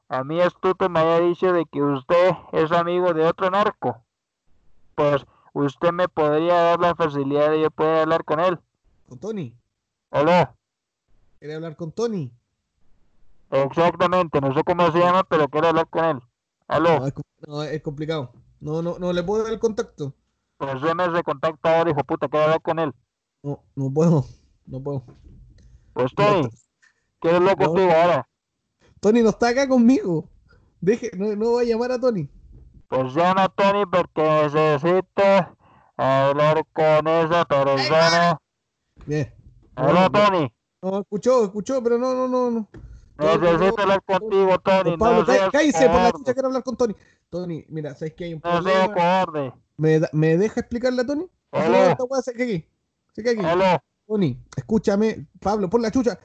[0.08, 4.02] a mí astuto me había dicho de que usted es amigo de otro narco.
[4.96, 8.58] Pues usted me podría dar la facilidad de yo poder hablar con él.
[9.08, 9.54] Con Tony.
[10.14, 10.54] ¿Aló?
[11.40, 12.32] ¿Quiere hablar con Tony?
[13.50, 16.14] Exactamente, no sé cómo se llama, pero quiero hablar con él.
[16.16, 16.22] No,
[16.68, 17.06] ¿Aló?
[17.08, 18.32] es, com- no, es complicado.
[18.60, 20.14] No, no, no le puedo dar el contacto.
[20.56, 22.92] Pues déme ese contacto ahora, hijo puta, quiero hablar con él.
[23.42, 24.24] No, no puedo.
[24.66, 25.02] No puedo.
[25.94, 26.48] Pues Tony,
[27.18, 27.66] quiero hablar No.
[27.66, 28.28] contigo ahora.
[29.00, 30.28] Tony no está acá conmigo.
[30.80, 32.28] Deje, no, no voy a llamar a Tony.
[32.86, 35.56] Pues llama a Tony porque necesito
[35.96, 38.38] hablar con esa persona.
[39.06, 39.34] Bien.
[39.76, 40.52] ¿Aló, Tony?
[40.82, 42.68] No, escuchó, escuchó, pero no, no, no, no.
[43.16, 44.96] Necesito no, hablar contigo, Tony.
[44.96, 46.94] Pablo, no cá- seas cállese por la chucha, quiero hablar con Tony.
[47.30, 48.86] Tony, mira, ¿sabes que hay un No problema?
[48.94, 49.52] cobarde.
[49.76, 51.26] ¿Me, ¿Me deja explicarle a Tony?
[51.52, 52.68] Weá se queda aquí.
[53.12, 53.44] Se queda aquí.
[53.44, 53.78] Aló.
[54.06, 55.26] Tony, escúchame.
[55.40, 56.18] Pablo, por la chucha.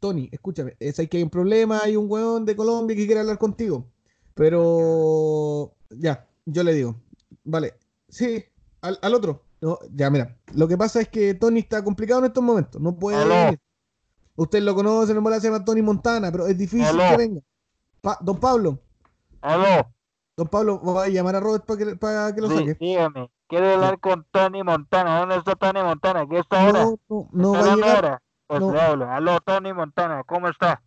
[0.00, 0.76] Tony, escúchame.
[0.78, 1.80] Es ahí que hay un problema.
[1.82, 3.86] Hay un weón de Colombia que quiere hablar contigo.
[4.34, 5.72] Pero.
[5.90, 6.96] Ya, yo le digo.
[7.44, 7.74] Vale.
[8.08, 8.44] Sí,
[8.80, 9.42] al, al otro.
[9.60, 10.36] No, ya, mira.
[10.54, 12.80] Lo que pasa es que Tony está complicado en estos momentos.
[12.80, 13.60] No puede venir.
[14.36, 17.08] Usted lo conoce, no se llama Tony Montana, pero es difícil Aló.
[17.10, 17.40] que venga.
[18.02, 18.78] Pa- don Pablo,
[19.40, 19.90] Aló.
[20.36, 22.74] don Pablo, va a llamar a Robert para que, para que lo Sí, saque.
[22.78, 23.30] dígame.
[23.48, 25.20] Quiero hablar con Tony Montana.
[25.20, 26.26] ¿Dónde está Tony Montana?
[26.28, 26.84] ¿Qué está ahora?
[26.84, 28.22] No, no, no ¿Está va a llegar.
[28.46, 28.72] Pues No.
[28.72, 29.10] le hablo.
[29.10, 30.22] Aló, Tony Montana.
[30.24, 30.82] ¿Cómo está?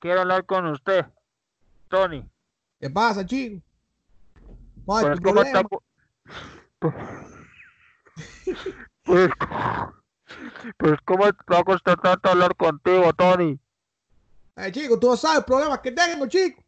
[0.00, 1.06] Quiero hablar con usted.
[1.88, 2.28] Tony.
[2.80, 3.62] ¿Qué pasa, chico?
[4.84, 5.62] ¿Cuál es Pues, tu ¿cómo está?
[8.18, 8.64] Problema?
[9.04, 9.30] Pues,
[10.76, 13.58] pues, ¿cómo te va a costar tanto hablar contigo, Tony?
[14.54, 16.62] Ay, chico, tú no sabes los problemas que tengo, chico.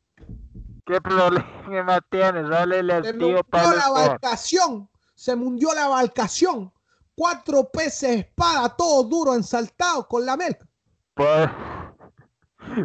[0.87, 2.51] ¿Qué problema tienes?
[2.51, 4.03] Háblele al Se tío Pablo la Escobar.
[4.05, 4.89] embarcación.
[5.15, 6.73] Se mundió la embarcación.
[7.15, 10.67] Cuatro peces espada, todo duro, ensaltado con la merca.
[11.15, 11.51] Pues,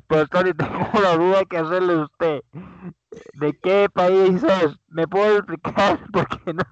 [0.07, 2.41] pues Tony, tengo una duda que hacerle a usted.
[3.33, 4.71] ¿De qué país es?
[4.87, 5.99] ¿Me puede explicar?
[6.13, 6.63] Porque no,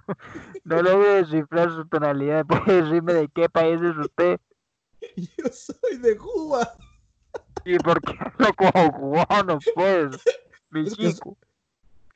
[0.64, 2.46] no logro descifrar su tonalidad.
[2.46, 4.40] ¿Puede decirme de qué país es usted?
[5.16, 6.76] Yo soy de Cuba.
[7.66, 10.18] ¿Y por qué hablo como cubano, pues?
[10.70, 11.38] Mi Es chico.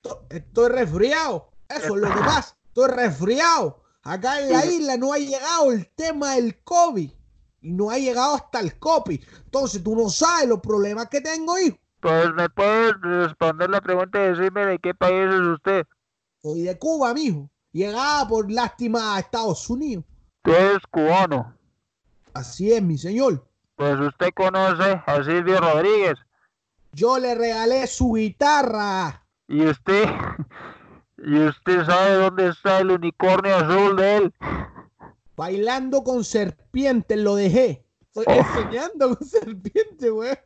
[0.01, 1.51] To- Estoy resfriado.
[1.69, 2.55] Eso es lo que pasa.
[2.67, 3.83] Estoy resfriado.
[4.03, 7.11] Acá en la isla no ha llegado el tema del COVID.
[7.61, 9.21] Y no ha llegado hasta el copy.
[9.45, 11.77] Entonces tú no sabes los problemas que tengo, hijo.
[12.07, 15.85] Pues me puedes responder la pregunta y decirme de qué país es usted.
[16.41, 17.49] Soy de Cuba, mijo.
[17.73, 20.05] Llegaba por lástima a Estados Unidos.
[20.41, 21.53] Tú eres cubano.
[22.33, 23.45] Así es, mi señor.
[23.75, 26.13] Pues usted conoce a Silvio Rodríguez.
[26.93, 29.25] Yo le regalé su guitarra.
[29.49, 30.05] Y usted,
[31.17, 34.33] y usted sabe dónde está el unicornio azul de él.
[35.35, 37.85] Bailando con serpientes lo dejé.
[37.99, 38.31] Estoy Oh.
[38.31, 40.37] enseñando con serpientes, güey.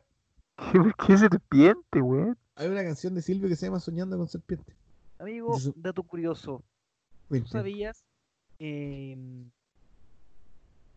[0.56, 2.32] ¿Qué, qué serpiente, güey?
[2.56, 4.74] Hay una canción de Silvio que se llama Soñando con serpientes.
[5.18, 6.62] Amigo, Eso- dato curioso.
[7.28, 8.04] ¿Tú sabías?
[8.58, 9.50] em,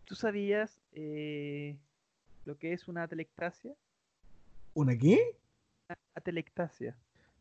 [0.05, 1.77] ¿Tú sabías eh,
[2.45, 3.73] lo que es una atelectasia?
[4.73, 5.37] ¿Una qué?
[6.13, 6.97] Atelectasia.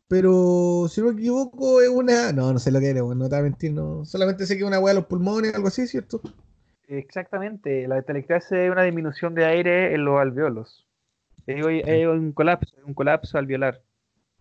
[0.07, 2.31] Pero si no me equivoco, es una.
[2.31, 3.73] No, no sé lo que era, güey, no te voy a mentir.
[3.73, 4.05] No.
[4.05, 6.21] Solamente sé que es una weá de los pulmones, algo así, ¿cierto?
[6.87, 10.84] Exactamente, la atelectasia es una disminución de aire en los alveolos.
[11.47, 13.81] Es, es un colapso, un colapso alveolar.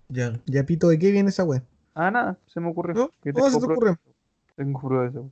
[0.08, 0.40] Ya.
[0.46, 1.62] Ya pito, ¿de qué viene esa weá?
[1.94, 2.94] Ah, nada, se me ocurrió.
[2.94, 3.10] ¿No?
[3.22, 3.96] que ¿Cómo se te ocurre?
[4.56, 5.30] Tengo prueba de eso.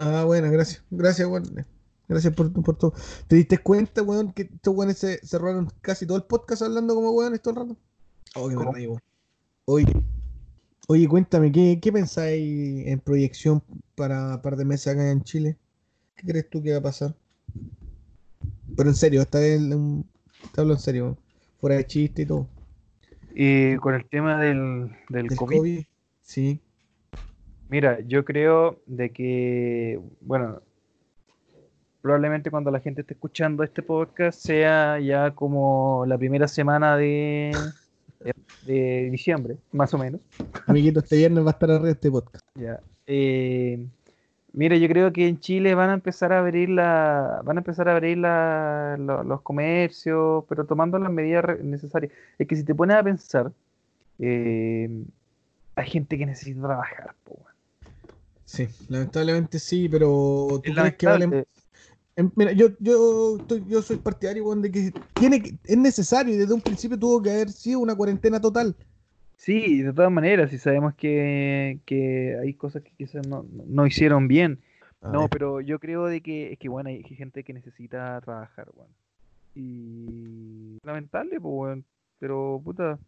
[0.00, 0.84] Ah, bueno, gracias.
[0.90, 1.44] Gracias, weón.
[2.08, 2.94] Gracias por, por todo.
[3.26, 7.10] ¿Te diste cuenta, weón, que estos weones se cerraron casi todo el podcast hablando como
[7.12, 7.76] weones todo el rato?
[8.36, 8.72] Oh, ¿Cómo?
[8.72, 9.00] reí, weón.
[9.66, 9.92] Oye,
[10.88, 13.62] oye, cuéntame, ¿qué, qué pensáis en proyección
[13.94, 15.56] para un par de meses acá en Chile?
[16.16, 17.14] ¿Qué crees tú que va a pasar?
[18.76, 20.00] Pero en serio, esta vez mm,
[20.52, 21.18] te hablo en serio,
[21.60, 22.48] fuera de chiste y todo.
[23.34, 25.84] Y con el tema del, del Del COVID, COVID,
[26.22, 26.60] sí.
[27.68, 30.62] mira, yo creo de que, bueno,
[32.00, 37.56] probablemente cuando la gente esté escuchando este podcast sea ya como la primera semana de,
[38.20, 38.34] de,
[38.66, 40.20] de diciembre, más o menos.
[40.66, 42.44] Amiguito, este viernes va a estar arriba este podcast.
[42.54, 42.80] Ya.
[43.06, 43.86] Eh,
[44.54, 47.88] mira, yo creo que en Chile van a empezar a abrir la, van a empezar
[47.88, 52.12] a abrir la- lo- los comercios, pero tomando las medidas necesarias.
[52.38, 53.52] Es que si te pones a pensar,
[54.20, 54.90] eh,
[55.76, 57.38] hay gente que necesita trabajar, po.
[58.46, 61.26] Sí, lamentablemente sí, pero ¿tú Es crees que vale.
[62.16, 66.38] Em, Mira, yo, yo, estoy, yo soy partidario de que tiene que, es necesario y
[66.38, 68.76] desde un principio tuvo que haber sido una cuarentena total.
[69.36, 74.28] Sí, de todas maneras, si sabemos que, que hay cosas que quizás no, no- hicieron
[74.28, 74.60] bien.
[75.02, 78.88] No, pero yo creo de que es que bueno, hay gente que necesita trabajar, weón.
[79.54, 81.84] Y lamentable, pues, weón.
[82.18, 82.98] Pero puta,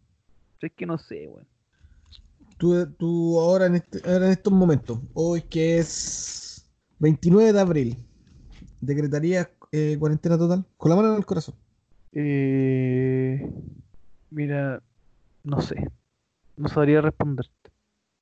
[0.60, 1.46] es que no sé, weón.
[2.58, 6.66] Tú, tú ahora, en este- ahora en estos momentos, hoy que es
[6.98, 7.96] 29 de abril,
[8.80, 10.64] ¿decretarías eh, cuarentena total?
[10.76, 11.54] Con la mano en el corazón.
[12.12, 13.46] Eh,
[14.30, 14.82] mira,
[15.44, 15.76] no sé.
[16.56, 17.70] No sabría responderte.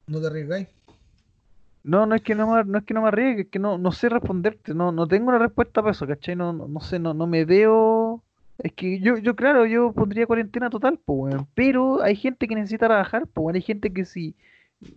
[0.07, 0.69] ¿No te arriesgáis?
[1.85, 3.77] No, no es que no me, no es que no me arriesgue, es que no,
[3.77, 4.75] no sé responderte.
[4.75, 6.35] No, no tengo una respuesta para eso, ¿cachai?
[6.35, 8.23] No, no, no sé, no, no me veo.
[8.59, 11.35] Es que yo, yo claro, yo pondría cuarentena total, pues.
[11.55, 13.55] Pero hay gente que necesita trabajar, pues.
[13.55, 14.35] Hay gente que si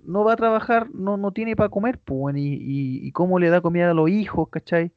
[0.06, 2.38] no va a trabajar, no, no tiene para comer, pues.
[2.38, 4.92] Y, y, y cómo le da comida a los hijos, ¿cachai?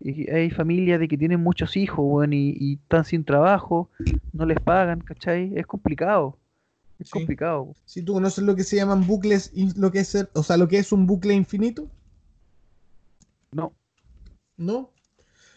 [0.00, 3.88] Y hay familias de que tienen muchos hijos, weón, y, y están sin trabajo,
[4.32, 5.52] no les pagan, ¿cachai?
[5.54, 6.36] Es complicado.
[7.02, 7.12] Es Sí.
[7.18, 7.74] complicado.
[7.84, 10.68] Si tú conoces lo que se llaman bucles, lo que es, el- o sea, lo
[10.68, 11.88] que es un bucle infinito,
[13.52, 13.74] No.
[14.56, 14.90] ¿no?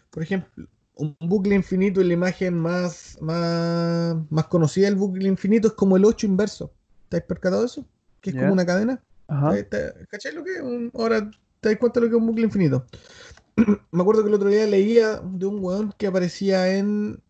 [0.10, 5.68] Por ejemplo, un bucle infinito y la imagen más, más, más conocida del bucle infinito
[5.68, 6.74] es como el 8 inverso.
[7.10, 7.86] ¿Te has percatado de eso?
[8.22, 9.02] Que es como una cadena.
[9.28, 9.54] Ajá.
[10.10, 10.62] ¿Cachai lo que es?
[10.62, 11.30] Un- ahora
[11.62, 12.86] te das cuenta de lo que es un bucle infinito.
[13.92, 17.22] Me acuerdo que el otro día leía de un weón que aparecía en.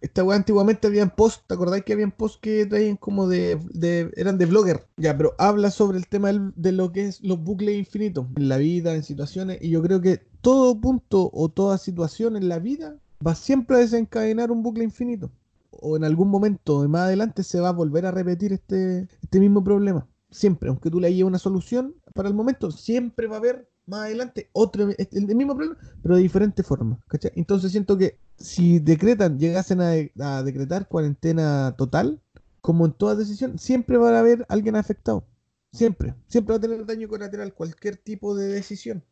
[0.00, 4.10] Esta weá antiguamente habían posts, ¿te acordáis que habían posts que traían como de, de-
[4.16, 4.86] eran de blogger?
[4.96, 8.58] Ya, pero habla sobre el tema de lo que es los bucles infinitos en la
[8.58, 12.96] vida, en situaciones, y yo creo que todo punto o toda situación en la vida
[13.26, 15.32] va siempre a desencadenar un bucle infinito.
[15.70, 19.62] O en algún momento más adelante se va a volver a repetir este, este mismo
[19.64, 20.06] problema.
[20.30, 24.00] Siempre, aunque tú le hayas una solución, para el momento siempre va a haber más
[24.02, 26.98] adelante otro, el, el mismo problema, pero de diferente forma.
[27.08, 27.32] ¿cachai?
[27.34, 32.20] Entonces siento que si decretan, llegasen a, a decretar cuarentena total,
[32.60, 35.24] como en toda decisión, siempre va a haber alguien afectado.
[35.72, 36.14] Siempre.
[36.28, 39.04] Siempre va a tener daño colateral cualquier tipo de decisión.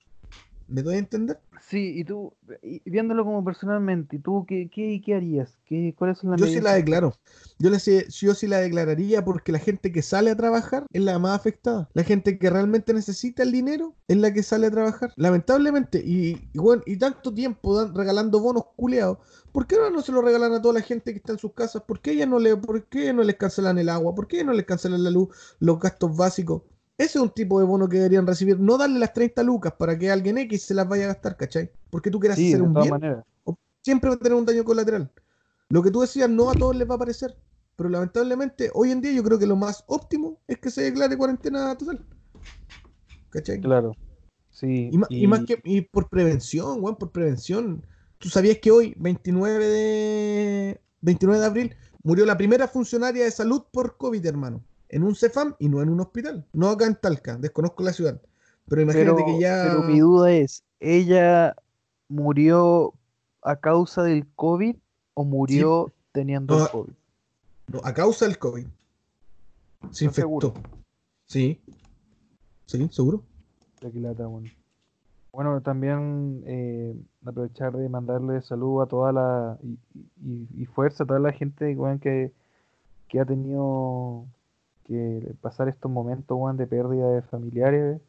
[0.69, 1.39] ¿Me doy a entender?
[1.69, 5.59] Sí, y tú, y viéndolo como personalmente, ¿y tú qué, qué, qué harías?
[5.65, 7.15] ¿Qué, ¿Cuáles son las Yo sí la declaro.
[7.59, 11.03] Yo, le sé- yo sí la declararía porque la gente que sale a trabajar es
[11.03, 11.89] la más afectada.
[11.95, 15.13] La gente que realmente necesita el dinero es la que sale a trabajar.
[15.17, 19.19] Lamentablemente, y, y, bueno, y tanto tiempo dan- regalando bonos culeados,
[19.53, 21.53] ¿por qué no, no se lo regalan a toda la gente que está en sus
[21.55, 21.83] casas?
[21.83, 24.15] ¿Por qué, ella no le, ¿Por qué no les cancelan el agua?
[24.15, 26.63] ¿Por qué no les cancelan la luz, los gastos básicos?
[26.99, 28.59] Ese es un tipo de bono que deberían recibir.
[28.59, 31.71] No darle las 30 lucas para que alguien X se las vaya a gastar, ¿cachai?
[31.91, 33.25] Porque tú quieras Sí, hacer de un todas bien, maneras.
[33.83, 35.11] siempre va a tener un daño colateral.
[35.69, 37.37] Lo que tú decías, no a todos les va a parecer.
[37.77, 41.17] Pero lamentablemente, hoy en día yo creo que lo más óptimo es que se declare
[41.19, 42.03] cuarentena total.
[43.31, 43.61] ¿Cachai?
[43.61, 43.93] Claro.
[44.51, 44.91] Sí.
[45.11, 47.85] Y, y más que y por prevención, weón, por prevención.
[48.19, 53.65] ¿Tú sabías que hoy, 29 de 29 de abril, murió la primera funcionaria de salud
[53.71, 54.63] por COVID, hermano?
[54.89, 56.45] En un CEFAM y no en un hospital.
[56.53, 58.21] No acá en Talca, desconozco la ciudad.
[58.69, 59.65] Pero imagínate pero, que ya.
[59.69, 61.55] pero mi duda es, ¿ella
[62.09, 62.95] murió
[63.43, 64.77] a causa del COVID
[65.15, 66.93] o murió teniendo No, el COVID?
[67.73, 68.65] no, a causa del COVID.
[68.65, 70.21] Se ¿Estás infectó.
[70.23, 70.55] seguro?
[71.27, 71.61] Sí.
[72.67, 73.23] Sí, seguro.
[73.81, 74.51] Bueno.
[75.33, 79.79] Bueno, también eh, aprovechar de mandarle salud a toda la y,
[80.25, 82.33] y- y fuerza a toda la gente weón, que,
[83.09, 84.25] que ha tenido
[84.87, 88.01] que pasar estos momentos weón, de pérdida de familiares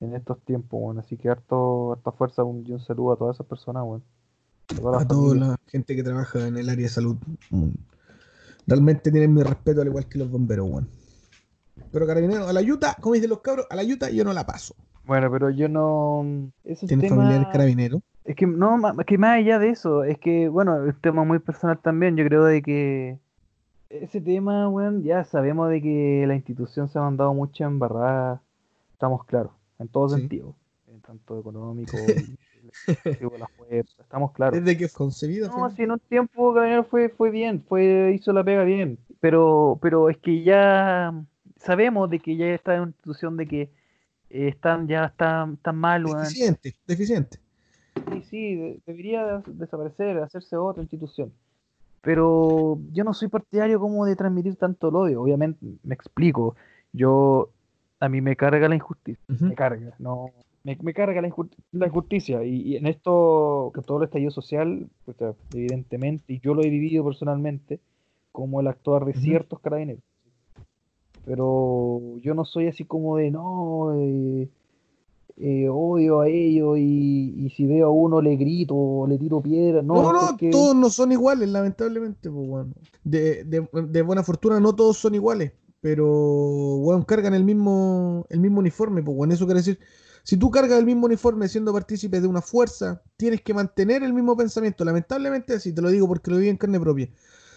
[0.00, 0.98] en estos tiempos, weón.
[0.98, 4.02] Así que harto, harta fuerza un- y un saludo a todas esas personas, weón.
[4.72, 5.46] A toda la A toda familia.
[5.48, 7.16] la gente que trabaja en el área de salud.
[7.50, 7.68] mm,
[8.66, 10.88] Realmente tienen mi respeto, al igual que los bomberos, weón.
[11.90, 14.44] Pero carabineros, a la yuta, como dicen los cabros, a la yuta yo no la
[14.44, 14.74] paso.
[15.06, 16.50] Bueno, pero yo no.
[16.86, 18.02] ¿Tienes familiares carabineros?
[18.24, 21.24] Es que no, ma- que más allá de eso, es que, bueno, es un tema
[21.24, 23.18] muy personal también, yo creo de que
[23.90, 28.42] ese tema, weón, ya sabemos de que la institución se ha mandado mucha embarrada,
[28.92, 30.20] estamos claros, en todo Sí.
[30.20, 30.54] sentido,
[30.88, 31.96] en tanto económico,
[33.04, 34.58] de la fuerza, estamos claros.
[34.62, 35.48] Desde que fue concebida.
[35.48, 39.78] No, si en un tiempo Carabinero fue, fue bien, fue, hizo la pega bien, pero,
[39.80, 41.14] pero es que ya
[41.56, 43.62] sabemos de que ya está en una institución de que
[44.30, 46.18] eh, están, ya están, están mal, weón.
[46.24, 47.38] Deficiente, deficiente.
[48.12, 51.32] Sí, sí, de- debería des- desaparecer, hacerse otra institución.
[52.02, 55.22] Pero yo no soy partidario como de transmitir tanto el odio.
[55.22, 56.56] Obviamente, me explico.
[56.92, 57.50] Yo,
[58.00, 59.22] a mí me carga la injusticia.
[59.46, 60.30] Me carga, no.
[60.64, 62.44] Me, me carga la, inju- la injusticia.
[62.44, 66.70] Y, y en esto, que todo el estallido social, puta, evidentemente, y yo lo he
[66.70, 67.80] vivido personalmente,
[68.32, 70.02] como el actuar de ciertos carabineros.
[71.24, 74.48] Pero yo no soy así como de, no, eh,
[75.40, 79.40] eh, odio a ellos y, y si veo a uno le grito o le tiro
[79.40, 79.82] piedra.
[79.82, 82.66] No, No, no, porque- todos no son iguales, lamentablemente, pues.
[83.04, 86.06] De, de- de buena fortuna no todos son iguales, pero,
[86.76, 89.32] weón, cargan el mismo, el mismo uniforme, pues, weón.
[89.32, 89.78] Eso quiere decir,
[90.24, 94.12] si tú cargas el mismo uniforme siendo partícipe de una fuerza, tienes que mantener el
[94.12, 94.84] mismo pensamiento.
[94.84, 97.08] Lamentablemente, así te lo digo porque lo viví en carne propia.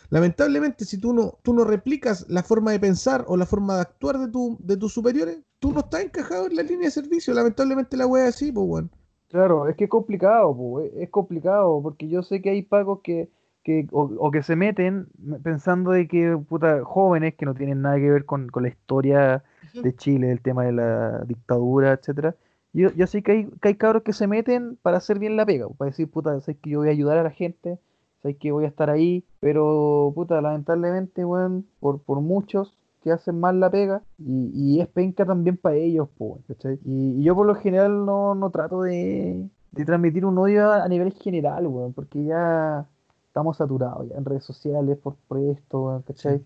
[0.10, 3.82] Lamentablemente, si tú no, tú no replicas la forma de pensar o la forma de
[3.82, 7.34] actuar de, tu, de tus superiores, tú no estás encajado en la línea de servicio.
[7.34, 8.92] Lamentablemente la wea es así, pues, weón.
[9.30, 13.00] Claro, es que es complicado, po, e- es complicado, porque yo sé que hay pagos
[13.02, 13.30] que,
[13.64, 15.08] que o, o que se meten
[15.44, 19.44] pensando de que, puta, jóvenes que no tienen nada que ver con, con la historia
[19.74, 22.36] de Chile, el tema de la dictadura, etcétera.
[22.74, 25.46] Yo, yo sé que hay, que hay cabros que se meten para hacer bien la
[25.46, 27.80] pega, para decir, puta, sé que yo voy a ayudar a la gente,
[28.24, 33.40] sé que voy a estar ahí, pero, puta, lamentablemente, weón, por, por muchos que hacen
[33.40, 36.10] mal la pega, y, y es penca también para ellos,
[36.48, 36.80] ¿cachai?
[36.86, 40.84] Y, y yo por lo general no, no trato de, de transmitir un odio a,
[40.84, 42.88] a nivel general, weón, porque ya
[43.28, 46.42] estamos saturados ya en redes sociales por, por esto, ¿cachai?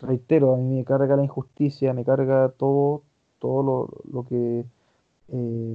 [0.00, 3.02] Reitero, a mí me carga la injusticia, me carga todo,
[3.40, 4.64] todo lo, lo que
[5.28, 5.74] eh,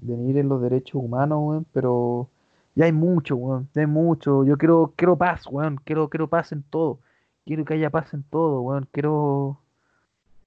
[0.00, 2.30] denigren los derechos humanos, weón, pero
[2.74, 4.44] ya hay mucho, weón, ya hay mucho.
[4.44, 7.00] Yo quiero, quiero paz, weón, quiero, quiero paz en todo.
[7.48, 8.86] Quiero que haya paz en todo, weón.
[8.92, 9.58] Quiero,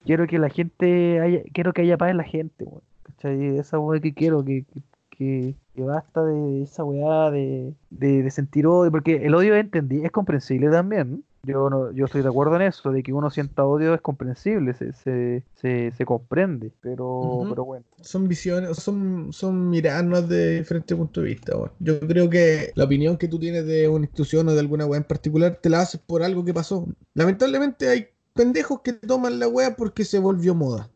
[0.05, 2.83] quiero que la gente haya, quiero que haya paz en la gente, weón.
[3.01, 3.57] ¿Cachai?
[3.57, 4.65] Esa weá que quiero, que,
[5.09, 10.05] que, que, basta de esa weá de, de, de sentir odio, porque el odio entendí,
[10.05, 11.23] es comprensible también.
[11.43, 14.75] Yo no, yo estoy de acuerdo en eso, de que uno sienta odio es comprensible,
[14.75, 17.85] se, se, se, se comprende, pero, pero bueno.
[18.03, 21.57] son visiones, son, son miradas de diferentes puntos de vista.
[21.57, 21.71] weón.
[21.79, 24.99] Yo creo que la opinión que tú tienes de una institución o de alguna weá
[24.99, 26.85] en particular te la haces por algo que pasó.
[27.15, 30.91] Lamentablemente hay pendejos que toman la weá porque se volvió moda.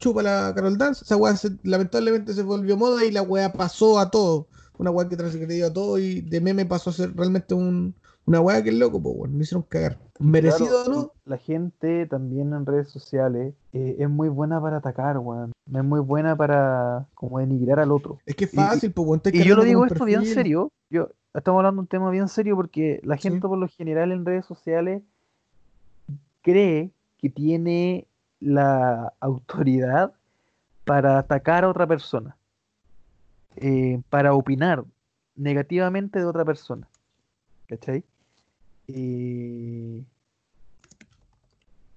[0.00, 3.98] Chupa la Carol Dance, esa weá se- lamentablemente se volvió moda y la weá pasó
[3.98, 4.48] a todo.
[4.76, 7.94] Una weá que transgredió a todo y de meme pasó a ser realmente un,
[8.28, 9.36] una weá que es loco, pues weón.
[9.36, 9.98] Me hicieron cagar.
[10.20, 11.12] ¿Merecido Claro, o no?
[11.24, 15.52] La gente también en redes sociales eh, es muy buena para atacar, weón.
[15.72, 18.18] Es muy buena para como denigrar al otro.
[18.26, 20.70] Es que es fácil, pues Y yo lo digo esto bien serio.
[20.90, 23.24] Yo estamos hablando de un tema bien serio porque la Sí.
[23.24, 25.02] gente por lo general en redes sociales
[26.42, 28.06] cree que tiene
[28.40, 30.12] la autoridad
[30.84, 32.36] para atacar a otra persona,
[33.56, 34.84] eh, para opinar
[35.36, 36.88] negativamente de otra persona.
[37.68, 38.02] ¿Cachai?
[38.88, 40.06] Y,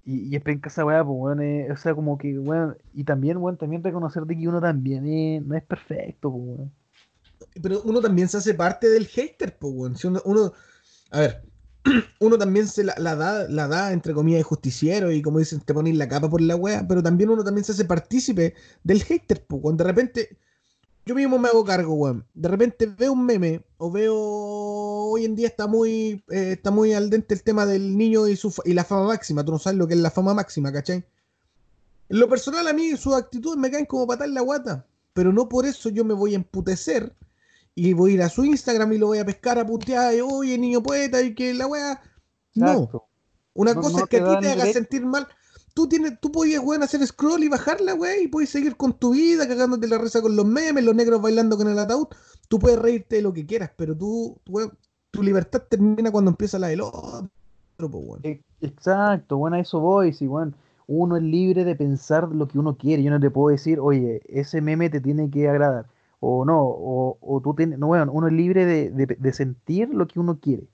[0.04, 3.38] y es penca esa weá, pues, weón, eh, o sea, como que, weón, y también,
[3.38, 6.72] weón, también reconocer de que uno también no es perfecto, pues, weón.
[7.62, 9.96] Pero uno también se hace parte del hater, pues, weón.
[10.26, 10.54] Uno,
[11.12, 11.44] a ver,
[12.20, 15.74] uno también se la, da, la da, entre comillas, de justiciero y como dicen, te
[15.74, 19.46] ponen la capa por la wea, pero también uno también se hace partícipe del hater,
[19.48, 19.78] pues, weón.
[19.78, 20.38] De repente,
[21.06, 22.26] yo mismo me hago cargo, weón.
[22.34, 24.16] De repente veo un meme o veo,
[25.12, 28.36] hoy en día está muy, eh, está muy al dente el tema del niño y,
[28.36, 29.44] su, y la fama máxima.
[29.44, 31.04] Tú no sabes lo que es la fama máxima, ¿cachai?
[32.10, 34.86] En lo personal, a mí sus actitudes me caen como patar la guata.
[35.14, 37.14] Pero no por eso yo me voy a emputecer
[37.76, 40.14] y voy a ir a su Instagram y lo voy a pescar a putear.
[40.16, 42.02] y, Oye, niño poeta, y que la wea.
[42.56, 42.90] No.
[43.54, 45.28] Una No- cosa no es que a ti te haga sentir mal.
[45.74, 49.12] Tú, tienes, tú podías, weón, hacer scroll y bajarla, weón, y puedes seguir con tu
[49.12, 52.08] vida, cagándote la risa con los memes, los negros bailando con el ataúd.
[52.50, 54.78] Tú puedes reírte de lo que quieras, pero tú, weón,
[55.12, 57.30] tu libertad termina cuando empieza la del otro,
[57.78, 58.26] pues, weón.
[58.62, 60.54] Exacto, bueno, a eso voy, sí, bueno,
[60.88, 64.22] uno es libre de pensar lo que uno quiere, yo no te puedo decir, oye,
[64.28, 65.88] ese meme te tiene que agradar,
[66.20, 69.90] o no, o, o tú tienes, no, bueno, uno es libre de, de- de sentir
[69.90, 70.68] lo que uno quiere,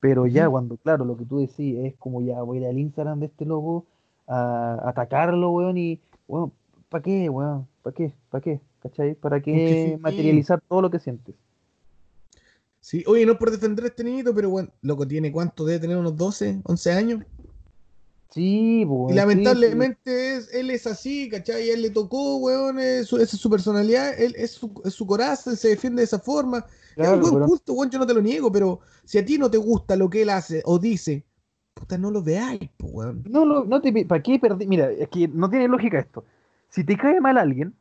[0.00, 2.78] pero ya cuando, claro, lo que tú decís es como ya voy a ir al
[2.78, 3.86] Instagram de este loco
[4.28, 6.52] a atacarlo, weón, y, bueno,
[6.90, 7.68] ¿para qué, weón?
[7.82, 8.14] ¿Para qué?
[8.30, 8.60] ¿Para qué?
[8.80, 9.14] ¿Cachai?
[9.14, 9.96] ¿Para qué sí.
[10.00, 11.34] materializar todo lo que sientes?
[12.86, 15.80] Sí, oye, no es por defender a este niñito, pero bueno, loco, tiene cuánto, debe
[15.80, 17.20] tener unos 12, 11 años.
[18.30, 21.68] Sí, pues, Y lamentablemente es, él es así, ¿cachai?
[21.70, 25.04] Él le tocó, weón, es su- esa es su personalidad, él es su, es su
[25.04, 26.64] coraza, él se defiende de esa forma.
[26.94, 29.50] es un buen culto, weón, yo no te lo niego, pero si a ti no
[29.50, 31.24] te gusta lo que él hace o dice,
[31.74, 33.24] puta, no lo veáis, pues, weón.
[33.28, 34.64] No, lo- no te, ¿para qué perdí?
[34.68, 36.24] Mira, es que no tiene lógica esto.
[36.68, 37.74] Si te cae mal alguien,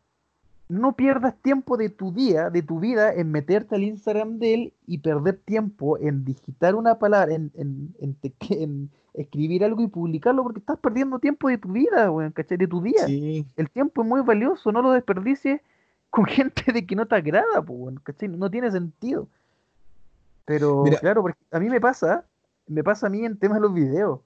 [0.67, 4.73] no pierdas tiempo de tu día, de tu vida, en meterte al Instagram de él
[4.87, 9.87] y perder tiempo en digitar una palabra, en, en, en te- en escribir algo y
[9.87, 12.57] publicarlo, porque estás perdiendo tiempo de tu vida, weón, ¿cachai?
[12.57, 13.05] De tu día.
[13.05, 15.61] Sí, El tiempo es muy valioso, no lo desperdicies
[16.09, 18.27] con gente de que no te agrada, pues, weón, ¿cachai?
[18.29, 19.27] No tiene sentido.
[20.45, 20.99] Pero, Mira.
[20.99, 22.25] claro, porque a mí me pasa,
[22.67, 24.19] me pasa a mí en temas de los videos,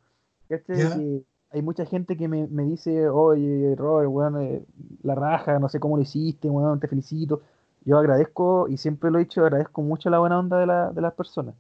[0.50, 0.78] ¿cachai?
[0.78, 1.22] Que
[1.52, 4.64] hay mucha gente que me, me dice, oye, Robert, weón, eh,
[5.04, 7.42] la raja, no sé cómo lo hiciste, weón, te felicito.
[7.86, 11.02] Yo agradezco, y siempre lo he dicho, agradezco mucho la buena onda de, la- de
[11.02, 11.56] las personas.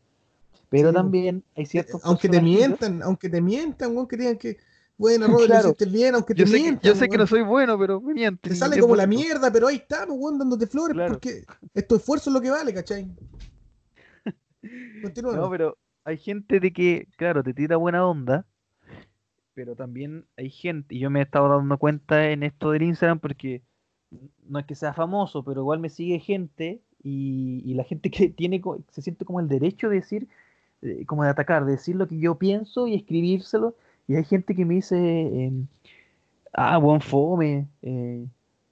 [0.69, 4.57] Pero Sí, también hay ciertos aunque te mientan, aunque te mientan, weón, que digan que,
[4.97, 5.63] bueno, Robert, Claro.
[5.63, 8.13] lo hiciste bien, aunque te sé, mientan, yo sé que no soy bueno, pero me
[8.13, 8.51] mienten.
[8.51, 11.13] Te sale como la mierda, pero ahí estamos, weón, dándote flores, Claro.
[11.13, 13.07] porque es tu esfuerzo lo que vale, ¿cachai?
[15.01, 15.35] Continúa.
[15.35, 18.45] No, pero hay gente de que, claro, te tira buena onda,
[19.59, 23.19] pero también hay gente, y yo me he estado dando cuenta en esto del Instagram
[23.19, 23.61] porque
[24.47, 28.29] no es que sea famoso, pero igual me sigue gente y, y la gente que
[28.29, 30.29] tiene, se siente como el derecho de decir,
[30.81, 33.75] eh, como de atacar, de decir lo que yo pienso y escribírselo,
[34.07, 35.67] y hay gente que me dice, em,
[36.53, 38.27] ah, buen fome, eh,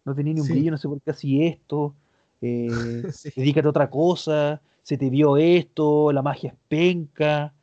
[0.06, 0.54] no tenía ni un Sí.
[0.54, 1.96] brillo, no sé por qué así esto,
[2.42, 3.32] eh, Sí.
[3.36, 7.54] dedícate a otra cosa, se te vio esto, la magia es penca.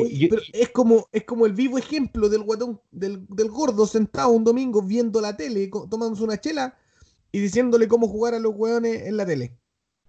[0.00, 3.48] Oye, y yo- pero es como, es como el vivo ejemplo del guatón, del, del
[3.50, 6.76] gordo sentado un domingo viendo la tele, tomándose una chela
[7.30, 9.56] y diciéndole cómo jugar a los hueones en la tele.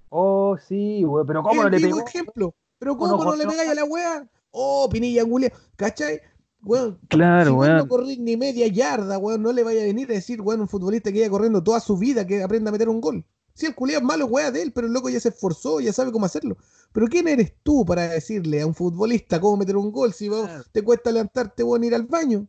[0.09, 2.07] oh, sí, güey, pero ¿cómo no el le vivo pegó?
[2.07, 2.55] ejemplo.
[2.79, 4.29] Pero ¿Cómo no ¿cómo no le pegáis a la wea?
[4.51, 6.19] Oh, Pinilla Julia, ¿cachai?
[6.65, 7.77] Weón, Claro, si weón.
[7.77, 10.67] no corrís ni media yarda, weón, no le vaya a venir a decir, weón, un
[10.67, 13.25] futbolista que lleva corriendo toda su vida que aprenda a meter un gol.
[13.53, 15.93] Si el culiado es malo, weá de él, pero el loco ya se esforzó, ya
[15.93, 16.57] sabe cómo hacerlo.
[16.91, 20.49] Pero ¿quién eres tú para decirle a un futbolista cómo meter un gol si vos
[20.71, 22.47] te cuesta levantarte, weón, ir al baño?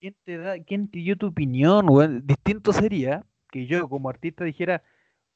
[0.00, 2.26] ¿Quién te da, quién te dio tu opinión, weón?
[2.26, 4.82] Distinto sería que yo como artista dijera,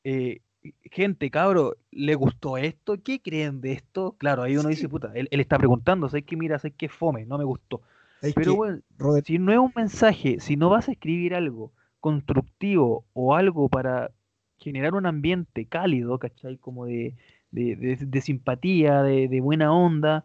[0.04, 0.40] eh,
[0.82, 3.02] gente, cabro, ¿le gustó esto?
[3.02, 4.14] ¿Qué creen de esto?
[4.18, 4.74] Claro, ahí uno Sí.
[4.74, 6.36] dice, puta, él, él está preguntando, ¿sabes qué?
[6.36, 6.88] Mira, ¿sabes qué?
[6.88, 7.80] Fome, no me gustó.
[8.20, 11.72] Es Pero, que, Robert, si no es un mensaje, si no vas a escribir algo
[12.00, 14.10] constructivo o algo para
[14.58, 16.56] generar un ambiente cálido, ¿cachai?
[16.58, 17.14] Como de,
[17.50, 20.24] de, de- de simpatía, de, de buena onda,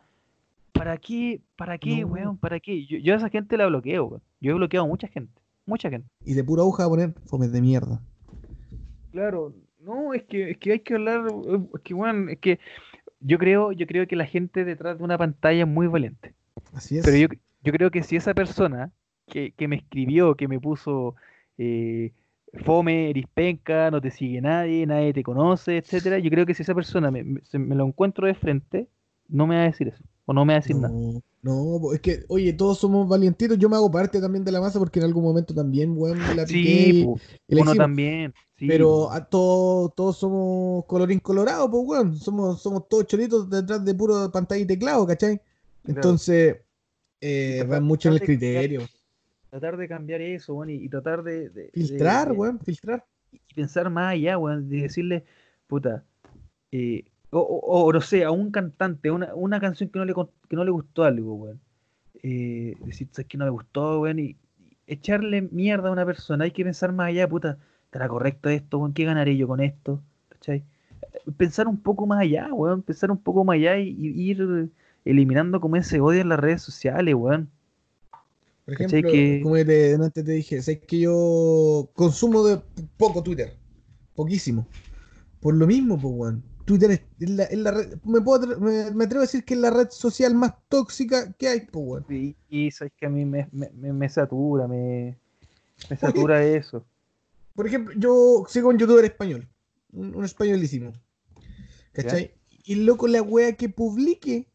[0.71, 1.41] ¿para qué?
[1.55, 2.07] ¿Para qué, No.
[2.07, 2.37] weón?
[2.37, 2.85] ¿Para qué?
[2.85, 4.21] Yo, yo a esa gente la bloqueo, weón.
[4.41, 6.07] Yo he bloqueado a mucha gente, mucha gente.
[6.25, 8.01] y de pura aguja a poner fomes de mierda.
[9.11, 12.59] Claro, no, es que, es que hay que hablar, eh, es que, weón, es que
[13.19, 16.33] yo creo, yo creo que la gente detrás de una pantalla es muy valiente.
[16.73, 17.05] Así es.
[17.05, 17.27] Pero yo,
[17.63, 18.91] yo creo que si esa persona
[19.27, 21.15] que, que me escribió, que me puso
[21.57, 22.11] eh,
[22.65, 26.63] fome, eres penca, no te sigue nadie, nadie te conoce, etcétera, yo creo que si
[26.63, 28.87] esa persona me, me- lo encuentro de frente,
[29.27, 30.93] no me va a decir eso, o no me va a decir nada.
[31.43, 33.57] No, es que, oye, todos somos valientitos.
[33.57, 36.33] Yo me hago parte también de la masa porque en algún momento también, weón, me
[36.33, 40.85] la piqué Sí, y- po, y la uno también, sí, Pero a todos, todos somos
[40.85, 42.15] colorín colorado, pues, weón.
[42.15, 45.35] Somos, somos todos choritos detrás de puro pantalla y teclado, ¿cachai?
[45.83, 45.99] Claro.
[45.99, 46.57] Entonces,
[47.19, 48.87] eh, va mucho en el criterio.
[49.53, 53.05] Tratar de cambiar eso, weón, y, y tratar de, Filtrar, de- weón, filtrar.
[53.31, 55.25] y pensar más allá, weón, de decirle,
[55.67, 56.05] puta,
[56.71, 60.13] eh, o, o- o no sé, a un cantante, una, una canción que no le,
[60.49, 61.61] que no le gustó algo, weón.
[62.23, 66.45] Eh, decir, sabes que no me gustó, weón, y, y echarle mierda a una persona,
[66.45, 68.93] hay que pensar más allá, puta, ¿estará correcto esto, weón?
[68.93, 70.01] ¿Qué ganaré yo con esto?
[70.29, 70.63] ¿Cachai?
[71.37, 74.69] Pensar un poco más allá, weón, pensar un poco más allá y, y ir
[75.05, 77.49] eliminando como ese odio en las redes sociales, weón.
[78.65, 82.61] Por ¿Cachai ejemplo, que- como te, antes te dije, sé que yo consumo de
[82.97, 83.57] poco Twitter,
[84.15, 84.67] poquísimo.
[85.41, 86.43] Por lo mismo, pues, weón.
[86.65, 89.53] Twitter es, es la, es la red, me, puedo me, me atrevo a decir que
[89.53, 92.05] es la red social más tóxica que hay, pues, weón.
[92.09, 95.17] Y, y sabes que a mí me, me, satura, me,
[95.99, 96.85] satura eso.
[97.53, 99.45] Por ejemplo, yo sigo un youtuber español,
[99.91, 100.93] un, un españolísimo.
[101.91, 102.33] ¿Cachai?
[102.63, 104.47] Y loco, la wea que publique,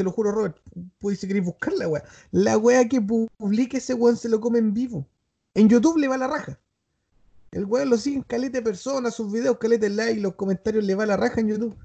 [0.00, 0.56] te lo juro, Robert,
[0.98, 2.02] puedes si queréis buscar la wea.
[2.32, 5.06] La wea que pu- publique ese weón se lo come en vivo.
[5.52, 6.58] En YouTube le va la raja.
[7.52, 10.94] El weón lo siguen calete de personas, sus videos, calete de like, los comentarios le
[10.94, 11.76] va la raja en YouTube.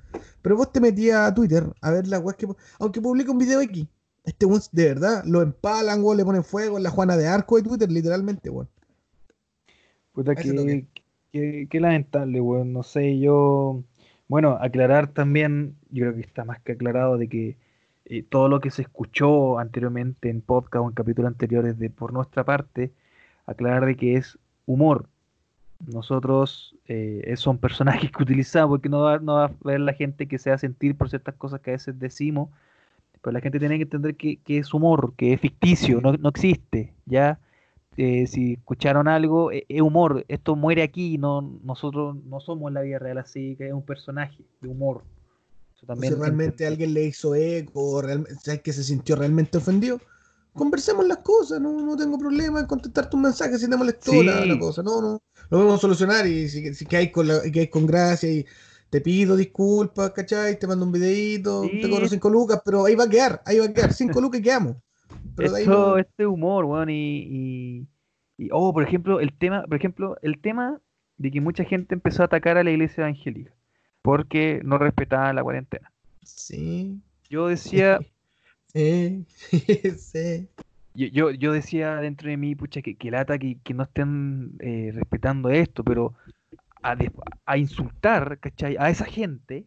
[0.41, 2.47] Pero vos te metías a Twitter a ver la weas que.
[2.80, 3.86] Aunque publica un video X,
[4.24, 7.57] este weón de verdad lo empalan, weón, le ponen fuego en la Juana de Arco
[7.57, 8.70] de Twitter, literalmente, weón.
[10.13, 10.86] Puta, que,
[11.34, 12.72] que, que lamentable, weón.
[12.72, 13.84] No sé, yo.
[14.30, 17.57] Bueno, aclarar también, yo creo que está más que aclarado de que
[18.06, 22.14] eh, todo lo que se escuchó anteriormente en podcast o en capítulos anteriores de por
[22.14, 22.91] nuestra parte,
[23.45, 25.08] aclarar de que es humor.
[25.88, 30.28] Nosotros eh, son personajes que utilizamos, porque no va, no va a ver la gente
[30.28, 32.49] que se va a sentir por ciertas cosas que a veces decimos,
[33.22, 36.30] pero la gente tiene que entender que, que es humor, que es ficticio, no, no
[36.30, 37.39] existe, ¿ya?
[37.97, 42.82] Eh, si escucharon algo, e- es humor, esto muere aquí, no, nosotros no somos la
[42.82, 45.03] vida real así, que es un personaje de humor.
[45.93, 48.01] Eso O también si realmente alguien le hizo eco, o
[48.41, 49.99] ¿sabes que se sintió realmente ofendido?
[50.53, 54.23] Conversemos las cosas, no, no tengo problema en contestarte un mensaje si te molestó Sí.
[54.23, 57.41] la, la cosa, no, no, lo vamos a solucionar y si, si caes con, la,
[57.69, 58.45] con gracia y
[58.89, 60.57] te pido disculpas, ¿cachai?
[60.57, 61.79] Te mando un videito, Sí.
[61.81, 64.39] te cobro cinco lucas, pero ahí va a quedar, ahí va a quedar, cinco lucas
[64.39, 64.77] y quedamos.
[65.36, 66.93] Pero de ahí Esto, no- este humor, weón, y,
[67.79, 67.88] y,
[68.38, 70.81] y- oh, por ejemplo, el tema, por ejemplo, el tema
[71.17, 73.53] de que mucha gente empezó a atacar a la iglesia evangélica
[74.06, 75.91] porque no respetaban la cuarentena.
[76.22, 77.99] Sí, Yo decía,
[78.68, 79.26] sí,
[79.97, 80.47] sí.
[80.93, 84.58] yo, yo, yo decía dentro de mí, pucha, que, que lata que, que no estén
[84.60, 86.14] eh, respetando esto, pero
[86.84, 86.95] a,
[87.47, 88.78] a insultar, ¿cachai?
[88.78, 89.66] A esa gente,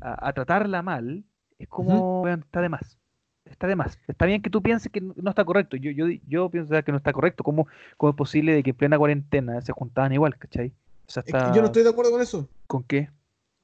[0.00, 1.22] a, a tratarla mal,
[1.60, 2.98] es como, está de más.
[3.44, 4.00] Está de más.
[4.08, 5.76] Está bien que tú pienses que no está correcto.
[5.76, 7.44] Yo, yo, yo pienso que no está correcto.
[7.44, 10.72] ¿Cómo, cómo es posible de que en plena cuarentena se juntaban igual, ¿cachai?
[11.06, 12.48] O sea, Es que yo no estoy de acuerdo con eso.
[12.66, 13.10] ¿Con qué?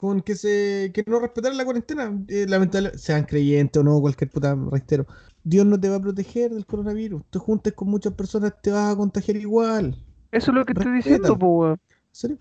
[0.02, 4.28] Con que se que no respetaran la cuarentena, eh, lamentable, sean creyentes o no, cualquier
[4.30, 5.06] puta, reitero.
[5.44, 7.22] Dios no te va a proteger del coronavirus.
[7.30, 9.96] Te juntes con muchas personas, te vas a contagiar igual.
[10.32, 11.08] Eso es lo que estoy Respeta.
[11.08, 11.80] diciendo, pues, weón.
[11.90, 12.38] ¿En serio?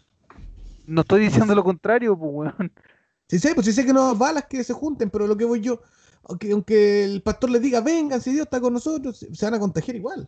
[0.88, 2.72] No estoy diciendo lo contrario, pues, weón.
[3.28, 5.62] Sí sé, pues sí sé que no balas que se junten, pero lo que voy
[5.62, 5.82] yo,
[6.24, 9.54] aunque, aunque el pastor les diga, vengan, si Dios está con nosotros, se se van
[9.54, 10.28] a contagiar igual.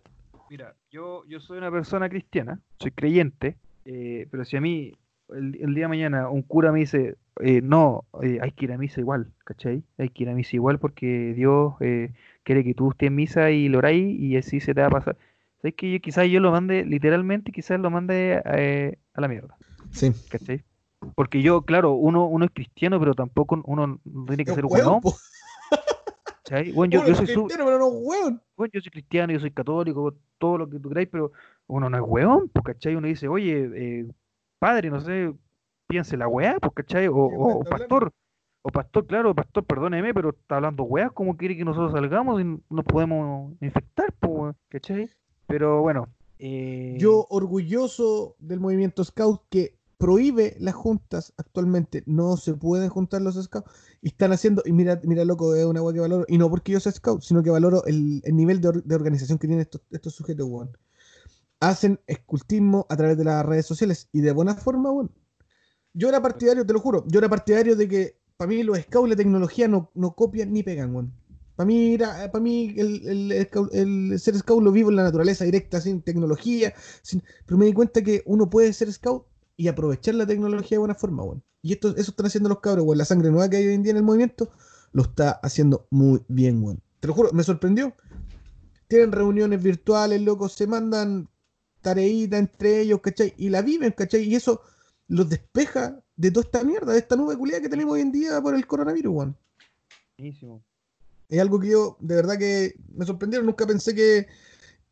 [0.52, 4.94] Mira, yo, yo soy una persona cristiana, soy creyente, eh, pero si a mí
[5.36, 8.72] el, el día de mañana un cura me dice, eh, no, eh, hay que ir
[8.74, 9.84] a misa igual, ¿cachai?
[9.98, 12.12] Hay que ir a misa igual porque Dios eh,
[12.44, 14.92] quiere que tú estés en misa y lo oráis y así se te va a
[14.92, 15.18] pasar.
[15.62, 19.58] ¿Sabes que yo, quizás yo lo mande literalmente, quizás lo mande eh, a la mierda,
[19.92, 20.12] Sí.
[20.30, 20.64] ¿cachai?
[21.16, 24.66] Porque yo, claro, uno, uno es cristiano, pero tampoco uno no tiene que Es ser
[24.66, 25.16] hueón, weón, po.
[26.26, 26.72] ¿cachai?
[26.72, 28.42] Bueno, yo, soy su- cristiano, pero no hueón.
[28.56, 31.32] bueno, yo soy cristiano, yo soy católico, todo lo que tú queráis, pero
[31.68, 32.04] uno no es
[32.54, 32.96] pues, ¿cachai?
[32.96, 34.08] Uno dice, oye, eh,
[34.64, 35.34] padre, no sé,
[35.88, 37.08] piense la weá, pues, ¿cachai?
[37.08, 38.12] O, ¿Qué o- weá o pastor,
[38.62, 42.46] o pastor, claro, pastor, perdóneme, pero está hablando weá, ¿cómo quiere que nosotros salgamos y
[42.70, 44.56] nos podemos infectar, pues?
[44.70, 45.10] ¿cachai?
[45.48, 46.08] Pero bueno,
[46.40, 52.04] eh, Yo orgulloso del movimiento Scout que prohíbe las juntas actualmente.
[52.06, 53.70] No se pueden juntar los Scouts.
[54.02, 56.26] Y están haciendo, y mira, mira loco, es una agua que valoro.
[56.28, 58.96] Y no porque yo sea Scout, sino que valoro el, el nivel de, or- de
[58.96, 60.72] organización que tienen estos, estos sujetos, weón.
[61.70, 65.12] Hacen escultismo a través de las redes sociales y de buena forma, weón.
[65.94, 69.10] Yo era partidario, te lo juro, yo era partidario de que para mí los Scouts
[69.10, 71.14] la tecnología no, no copian ni pegan, weón.
[71.56, 75.80] Para mí, era- para mí el, el, ser scout lo vivo en la naturaleza directa,
[75.80, 80.26] sin tecnología, sin- pero me di cuenta que uno puede ser scout y aprovechar la
[80.26, 81.44] tecnología de buena forma, weón.
[81.62, 82.98] Y esto, eso están haciendo los cabros, weón.
[82.98, 84.50] La sangre nueva que hay hoy en día en el movimiento
[84.94, 86.82] lo está haciendo muy bien, weón.
[87.00, 87.94] Te lo juro, me sorprendió.
[88.88, 91.30] Tienen reuniones virtuales, locos, se mandan
[91.84, 93.34] tareitas entre ellos, ¿cachai?
[93.38, 94.24] Y la viven, ¿cachai?
[94.24, 94.62] Y eso
[95.08, 98.42] los despeja de toda esta mierda, de esta nube culiada que tenemos hoy en día
[98.42, 99.38] por el coronavirus, weón.
[100.18, 100.64] buenísimo.
[101.30, 103.46] Es algo que yo, de verdad que me sorprendieron.
[103.46, 104.28] Nunca pensé que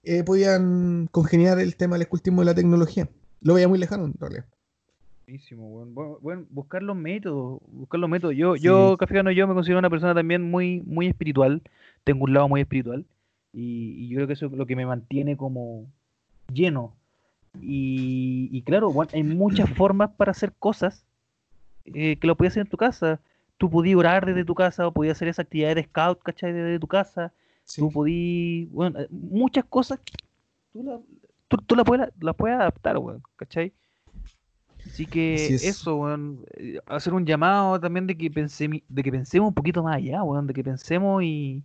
[0.03, 3.07] eh, podían congeniar el tema del escultismo y la tecnología.
[3.41, 4.45] Lo veía muy lejano, en realidad.
[5.25, 5.93] Buenísimo, weón.
[5.95, 8.35] Bu- Bueno, buscar los métodos, buscar los métodos.
[8.35, 8.97] Yo, yo, Sí.
[8.97, 11.61] Café yo me considero una persona también muy, muy espiritual.
[12.03, 13.05] Tengo un lado muy espiritual.
[13.53, 15.85] Y, y yo creo que eso es lo que me mantiene como
[16.53, 16.95] lleno.
[17.61, 21.05] Y, y claro, bueno, hay muchas formas para hacer cosas
[21.85, 23.19] eh, que lo podías hacer en tu casa.
[23.57, 26.53] Tú podías orar desde tu casa o podías hacer esa actividad de scout, ¿cachai?
[26.53, 27.33] Desde tu casa.
[27.65, 27.81] Sí.
[27.81, 29.99] Tú podías, bueno, eh, muchas cosas
[30.73, 30.99] tú la,
[31.47, 33.73] tú, tú la puedes, la puedes adaptar, weón, ¿cachai?
[34.85, 35.63] Así que Así es.
[35.63, 39.83] eso, weón, eh, hacer un llamado también de que pensemos, de que pensemos un poquito
[39.83, 41.63] más allá, weón, de que pensemos y,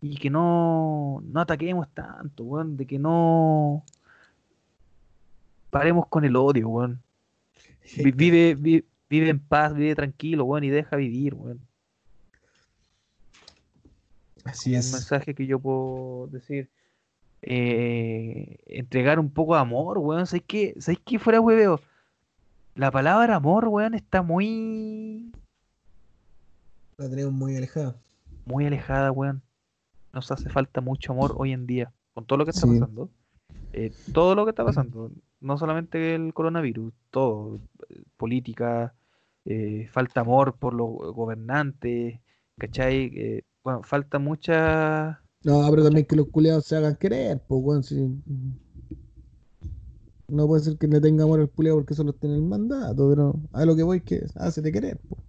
[0.00, 3.84] y que no, no ataquemos tanto, weón, de que no
[5.70, 7.02] paremos con el odio, weón.
[7.96, 11.60] Vi- Vive, vi- vive en paz, vive tranquilo, weón, y deja vivir, weón.
[14.44, 14.92] Así un es.
[14.92, 16.70] mensaje que yo puedo decir.
[17.42, 20.26] eh, entregar un poco de amor, weón.
[20.26, 20.74] ¿Sabes qué?
[20.80, 21.80] ¿Sabes qué fuera hueveo?
[22.74, 25.30] La palabra amor, weón, está muy,
[26.96, 27.94] La tenemos muy alejada.
[28.44, 29.40] muy alejada, weón.
[30.12, 32.72] Nos hace falta mucho amor hoy en día, con todo lo que está Sí.
[32.80, 33.08] pasando.
[33.72, 37.60] Eh, todo lo que está pasando, no solamente el coronavirus, todo,
[37.90, 38.94] eh, política,
[39.44, 42.20] eh, falta amor por los gobernantes,
[42.58, 43.12] ¿cachai?
[43.16, 47.82] Eh, bueno, falta mucha No, pero también que los culiados se hagan querer, pues, weón.
[47.82, 48.08] si-
[50.28, 53.34] No puede ser que le tenga amor al culiado porque solo en el mandato, pero
[53.52, 55.20] a lo que voy es que hácete querer, pues.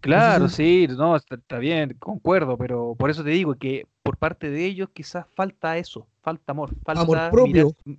[0.00, 4.16] Claro, sí- sí, no, está, está bien, concuerdo, pero por eso te digo que por
[4.16, 7.74] parte de ellos quizás falta eso, falta amor, falta Amor propio.
[7.84, 7.98] mirar-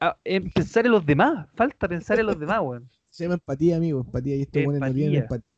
[0.00, 2.88] a- en pensar en los demás, falta pensar en los demás, weón.
[3.10, 4.36] Se llama empatía, amigo, empatía.
[4.36, 5.22] Y estos weones no tienen Empatía.
[5.22, 5.50] empatía.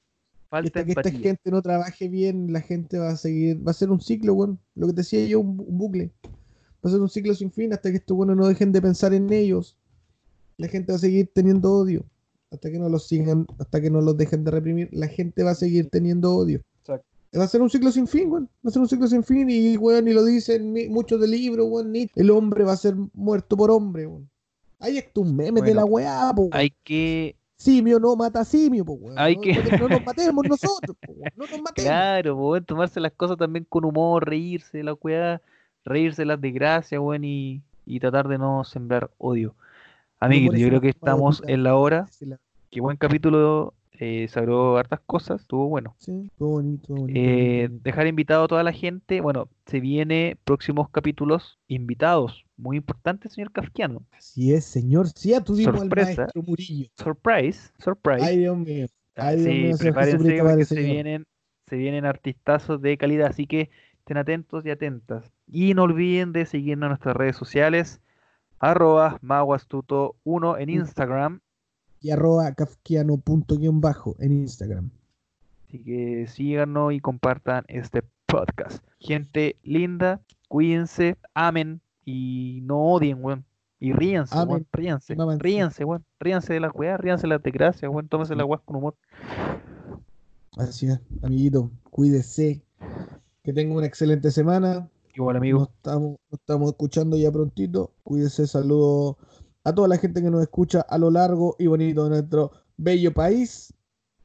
[0.50, 1.20] Falta Hasta que esta empatía.
[1.30, 4.58] gente no trabaje bien, la gente va a seguir, va a ser un ciclo, weón.
[4.74, 6.10] Lo que te decía yo, un, un bucle.
[6.24, 9.12] Va a ser un ciclo sin fin hasta que estos buenos no dejen de pensar
[9.12, 9.76] en ellos.
[10.56, 12.04] La gente va a seguir teniendo odio.
[12.50, 15.50] Hasta que no los sigan, hasta que no los dejen de reprimir, la gente va
[15.50, 16.62] a seguir teniendo odio.
[17.36, 18.48] Va a ser un ciclo sin fin, weón.
[18.64, 19.48] Va a ser un ciclo sin fin.
[19.50, 21.92] Y, weón, y lo dicen ni- muchos del libro, weón.
[21.92, 24.28] ni- El hombre va a ser muerto por hombre, weón.
[24.80, 26.50] Hay hasta un meme de Bueno, la weá, po, weón.
[26.54, 29.18] Hay que, Simio no mata simio, po, weón.
[29.18, 31.32] Hay no, que- no- no nos matemos nosotros, po, weón.
[31.36, 31.72] No nos matemos.
[31.90, 35.42] claro, weón, tomarse las cosas también con humor, reírse de la weá,
[35.84, 39.54] reírse de las desgracias, weón, y, y tratar de no sembrar odio.
[40.20, 42.08] Amiguito, por yo creo que a estamos en la hora.
[42.70, 45.94] Qué buen capítulo, eh, se habló hartas cosas, estuvo bueno.
[45.98, 47.82] sí, todo bonito, bonito, Eh, bonito.
[47.84, 49.20] dejar invitado a toda la gente.
[49.20, 52.44] Bueno, se viene próximos capítulos invitados.
[52.56, 54.06] Muy importante, señor Kafkiano.
[54.12, 55.08] Así es, señor.
[55.08, 56.10] Sí, ya tuvimos Sorpresa.
[56.10, 56.86] al maestro Murillo.
[56.96, 58.24] Surprise, surprise.
[58.24, 58.86] Ay, Dios mío.
[59.16, 61.26] Ay, Dios sí, mío, prepárense porque se vienen,
[61.66, 65.30] se vienen artistazos de calidad, así que estén atentos y atentas.
[65.46, 68.00] Y no olviden de seguirnos en nuestras redes sociales,
[68.60, 70.70] arroba maguastuto1 en.
[70.70, 71.40] Instagram.
[72.00, 74.90] Y arroba kafkiano punto guion bajo en Instagram.
[75.66, 78.84] Así que síganos y compartan este podcast.
[78.98, 83.44] Gente linda, cuídense, amen y no odien, weón.
[83.80, 86.04] Y ríanse, weón, ríanse, ríanse, weón.
[86.18, 88.08] Ríanse de las weas, ríanse de las desgracias, weón.
[88.08, 88.94] Tómense las weas con humor.
[90.56, 91.70] Así es, amiguito.
[91.90, 92.62] Cuídese.
[93.42, 94.88] Que tenga una excelente semana.
[95.14, 95.70] Igual, Nos amigo.
[95.76, 97.92] estamos, nos estamos escuchando ya prontito.
[98.04, 99.16] Cuídese, saludo
[99.64, 103.12] a toda la gente que nos escucha a lo largo y bonito de nuestro bello
[103.12, 103.72] país.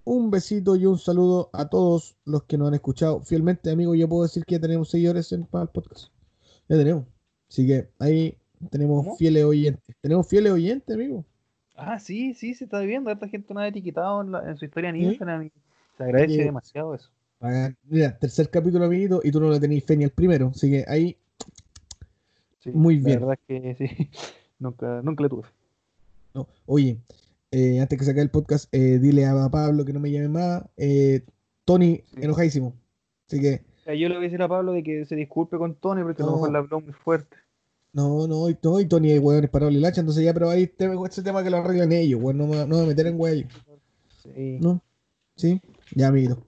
[0.06, 3.96] Un besito y un saludo a todos los que nos han escuchado fielmente, amigo.
[3.96, 6.08] Yo puedo decir que ya tenemos seguidores en el podcast.
[6.68, 7.06] Ya tenemos.
[7.50, 8.38] Así que ahí
[8.70, 9.16] tenemos ¿Cómo?
[9.18, 9.96] fieles oyentes.
[10.02, 11.24] Tenemos fieles oyentes, amigo.
[11.76, 13.10] Ah, sí, sí, se está viendo.
[13.12, 15.02] Esta gente nos ha etiquetado en, la- en su historia en Sí.
[15.06, 15.50] Instagram.
[15.98, 16.44] Se agradece Sí.
[16.44, 17.10] demasiado eso.
[17.90, 20.52] Mira, tercer capítulo, amiguito, y tú no le tenéis fe ni al primero.
[20.54, 21.18] Así que ahí,
[22.60, 23.20] Sí, Muy la bien.
[23.20, 24.10] verdad es que sí.
[24.64, 25.44] Nunca, nunca le tuve.
[26.34, 26.48] no.
[26.66, 26.98] Oye,
[27.52, 30.64] eh, antes que saque el podcast, eh, dile a Pablo que no me llame más.
[30.78, 31.22] Eh,
[31.66, 32.04] Tony, Sí.
[32.24, 32.74] enojadísimo.
[33.28, 36.02] Así que, yo le voy a decir a Pablo de que se disculpe con Tony
[36.04, 36.38] porque a lo No.
[36.38, 37.38] mejor le habló muy fuerte.
[37.96, 40.00] no, no, y- no, y Tony es weón, es para y lacha.
[40.02, 42.40] Entonces ya, pero ahí te- ese tema que lo arreglan ellos, weón.
[42.40, 43.46] No me, no me a meter en weón.
[44.24, 44.82] Sí, ¿No?
[45.36, 45.62] ¿Sí?
[45.94, 46.44] Ya, amiguito.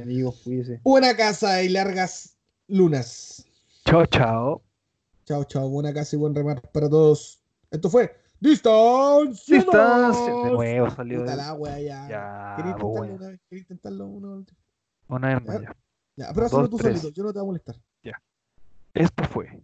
[0.00, 0.80] amigos, cuídese.
[0.84, 2.36] Buena casa y largas
[2.68, 3.44] lunas.
[3.86, 4.62] Chao, chao.
[5.24, 5.68] Chao, chao.
[5.68, 7.40] Buena casa y buen remate para todos.
[7.74, 9.56] Esto fue Distancia.
[9.58, 10.32] Distancia.
[10.32, 11.22] De nuevo salió.
[11.24, 12.08] De- la ya.
[12.08, 13.14] Ya, ¿Quería intentarlo bueno.
[13.14, 13.40] una vez?
[13.48, 14.46] ¿Quería intentarlo una vez?
[15.08, 15.62] Una vez más Ya.
[15.62, 15.76] ya.
[16.16, 17.00] Ya, pero hazlo tú tres.
[17.00, 17.76] solito, yo no te voy a molestar.
[18.94, 19.60] Esto fue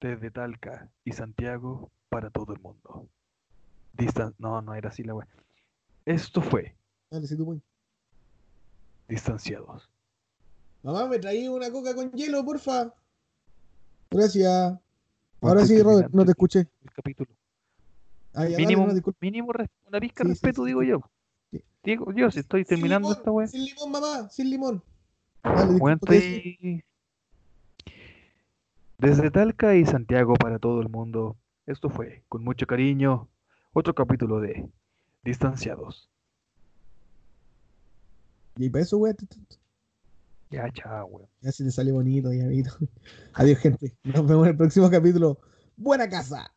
[0.00, 3.08] desde Talca y Santiago para todo el mundo.
[3.94, 5.26] Distan no, no era así la wea.
[6.04, 6.76] Esto fue
[7.10, 7.62] Dale, si tú puedes.
[9.08, 9.90] Distanciados.
[10.84, 12.94] Mamá, me traí una coca con hielo, porfa.
[14.08, 14.78] Gracias.
[15.42, 16.60] Ahora sí, Robert, no te escuché.
[16.60, 17.30] El capítulo.
[18.34, 21.00] Ah, dale, Mínimo, no, una pizca de Sí, respeto, sí, digo yo.
[21.50, 21.64] Sí.
[21.82, 23.46] Digo yo, si estoy terminando limón, esta weá.
[23.48, 24.82] Sin limón, mamá, sin limón.
[25.42, 26.00] Dale, Bueno.
[28.98, 31.36] Desde Talca y Santiago para todo el mundo,
[31.66, 33.28] esto fue, con mucho cariño,
[33.72, 34.68] otro capítulo de
[35.24, 36.10] Distanciados.
[38.56, 39.14] Y para eso, güey,
[40.50, 41.28] Ya, chao, weón.
[41.40, 42.44] ya se te sale bonito, ya.
[43.34, 43.96] Adiós, gente.
[44.02, 45.38] Nos vemos en el próximo capítulo.
[45.76, 46.50] Buena casa.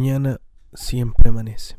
[0.00, 0.40] Mañana
[0.72, 1.76] siempre amanece.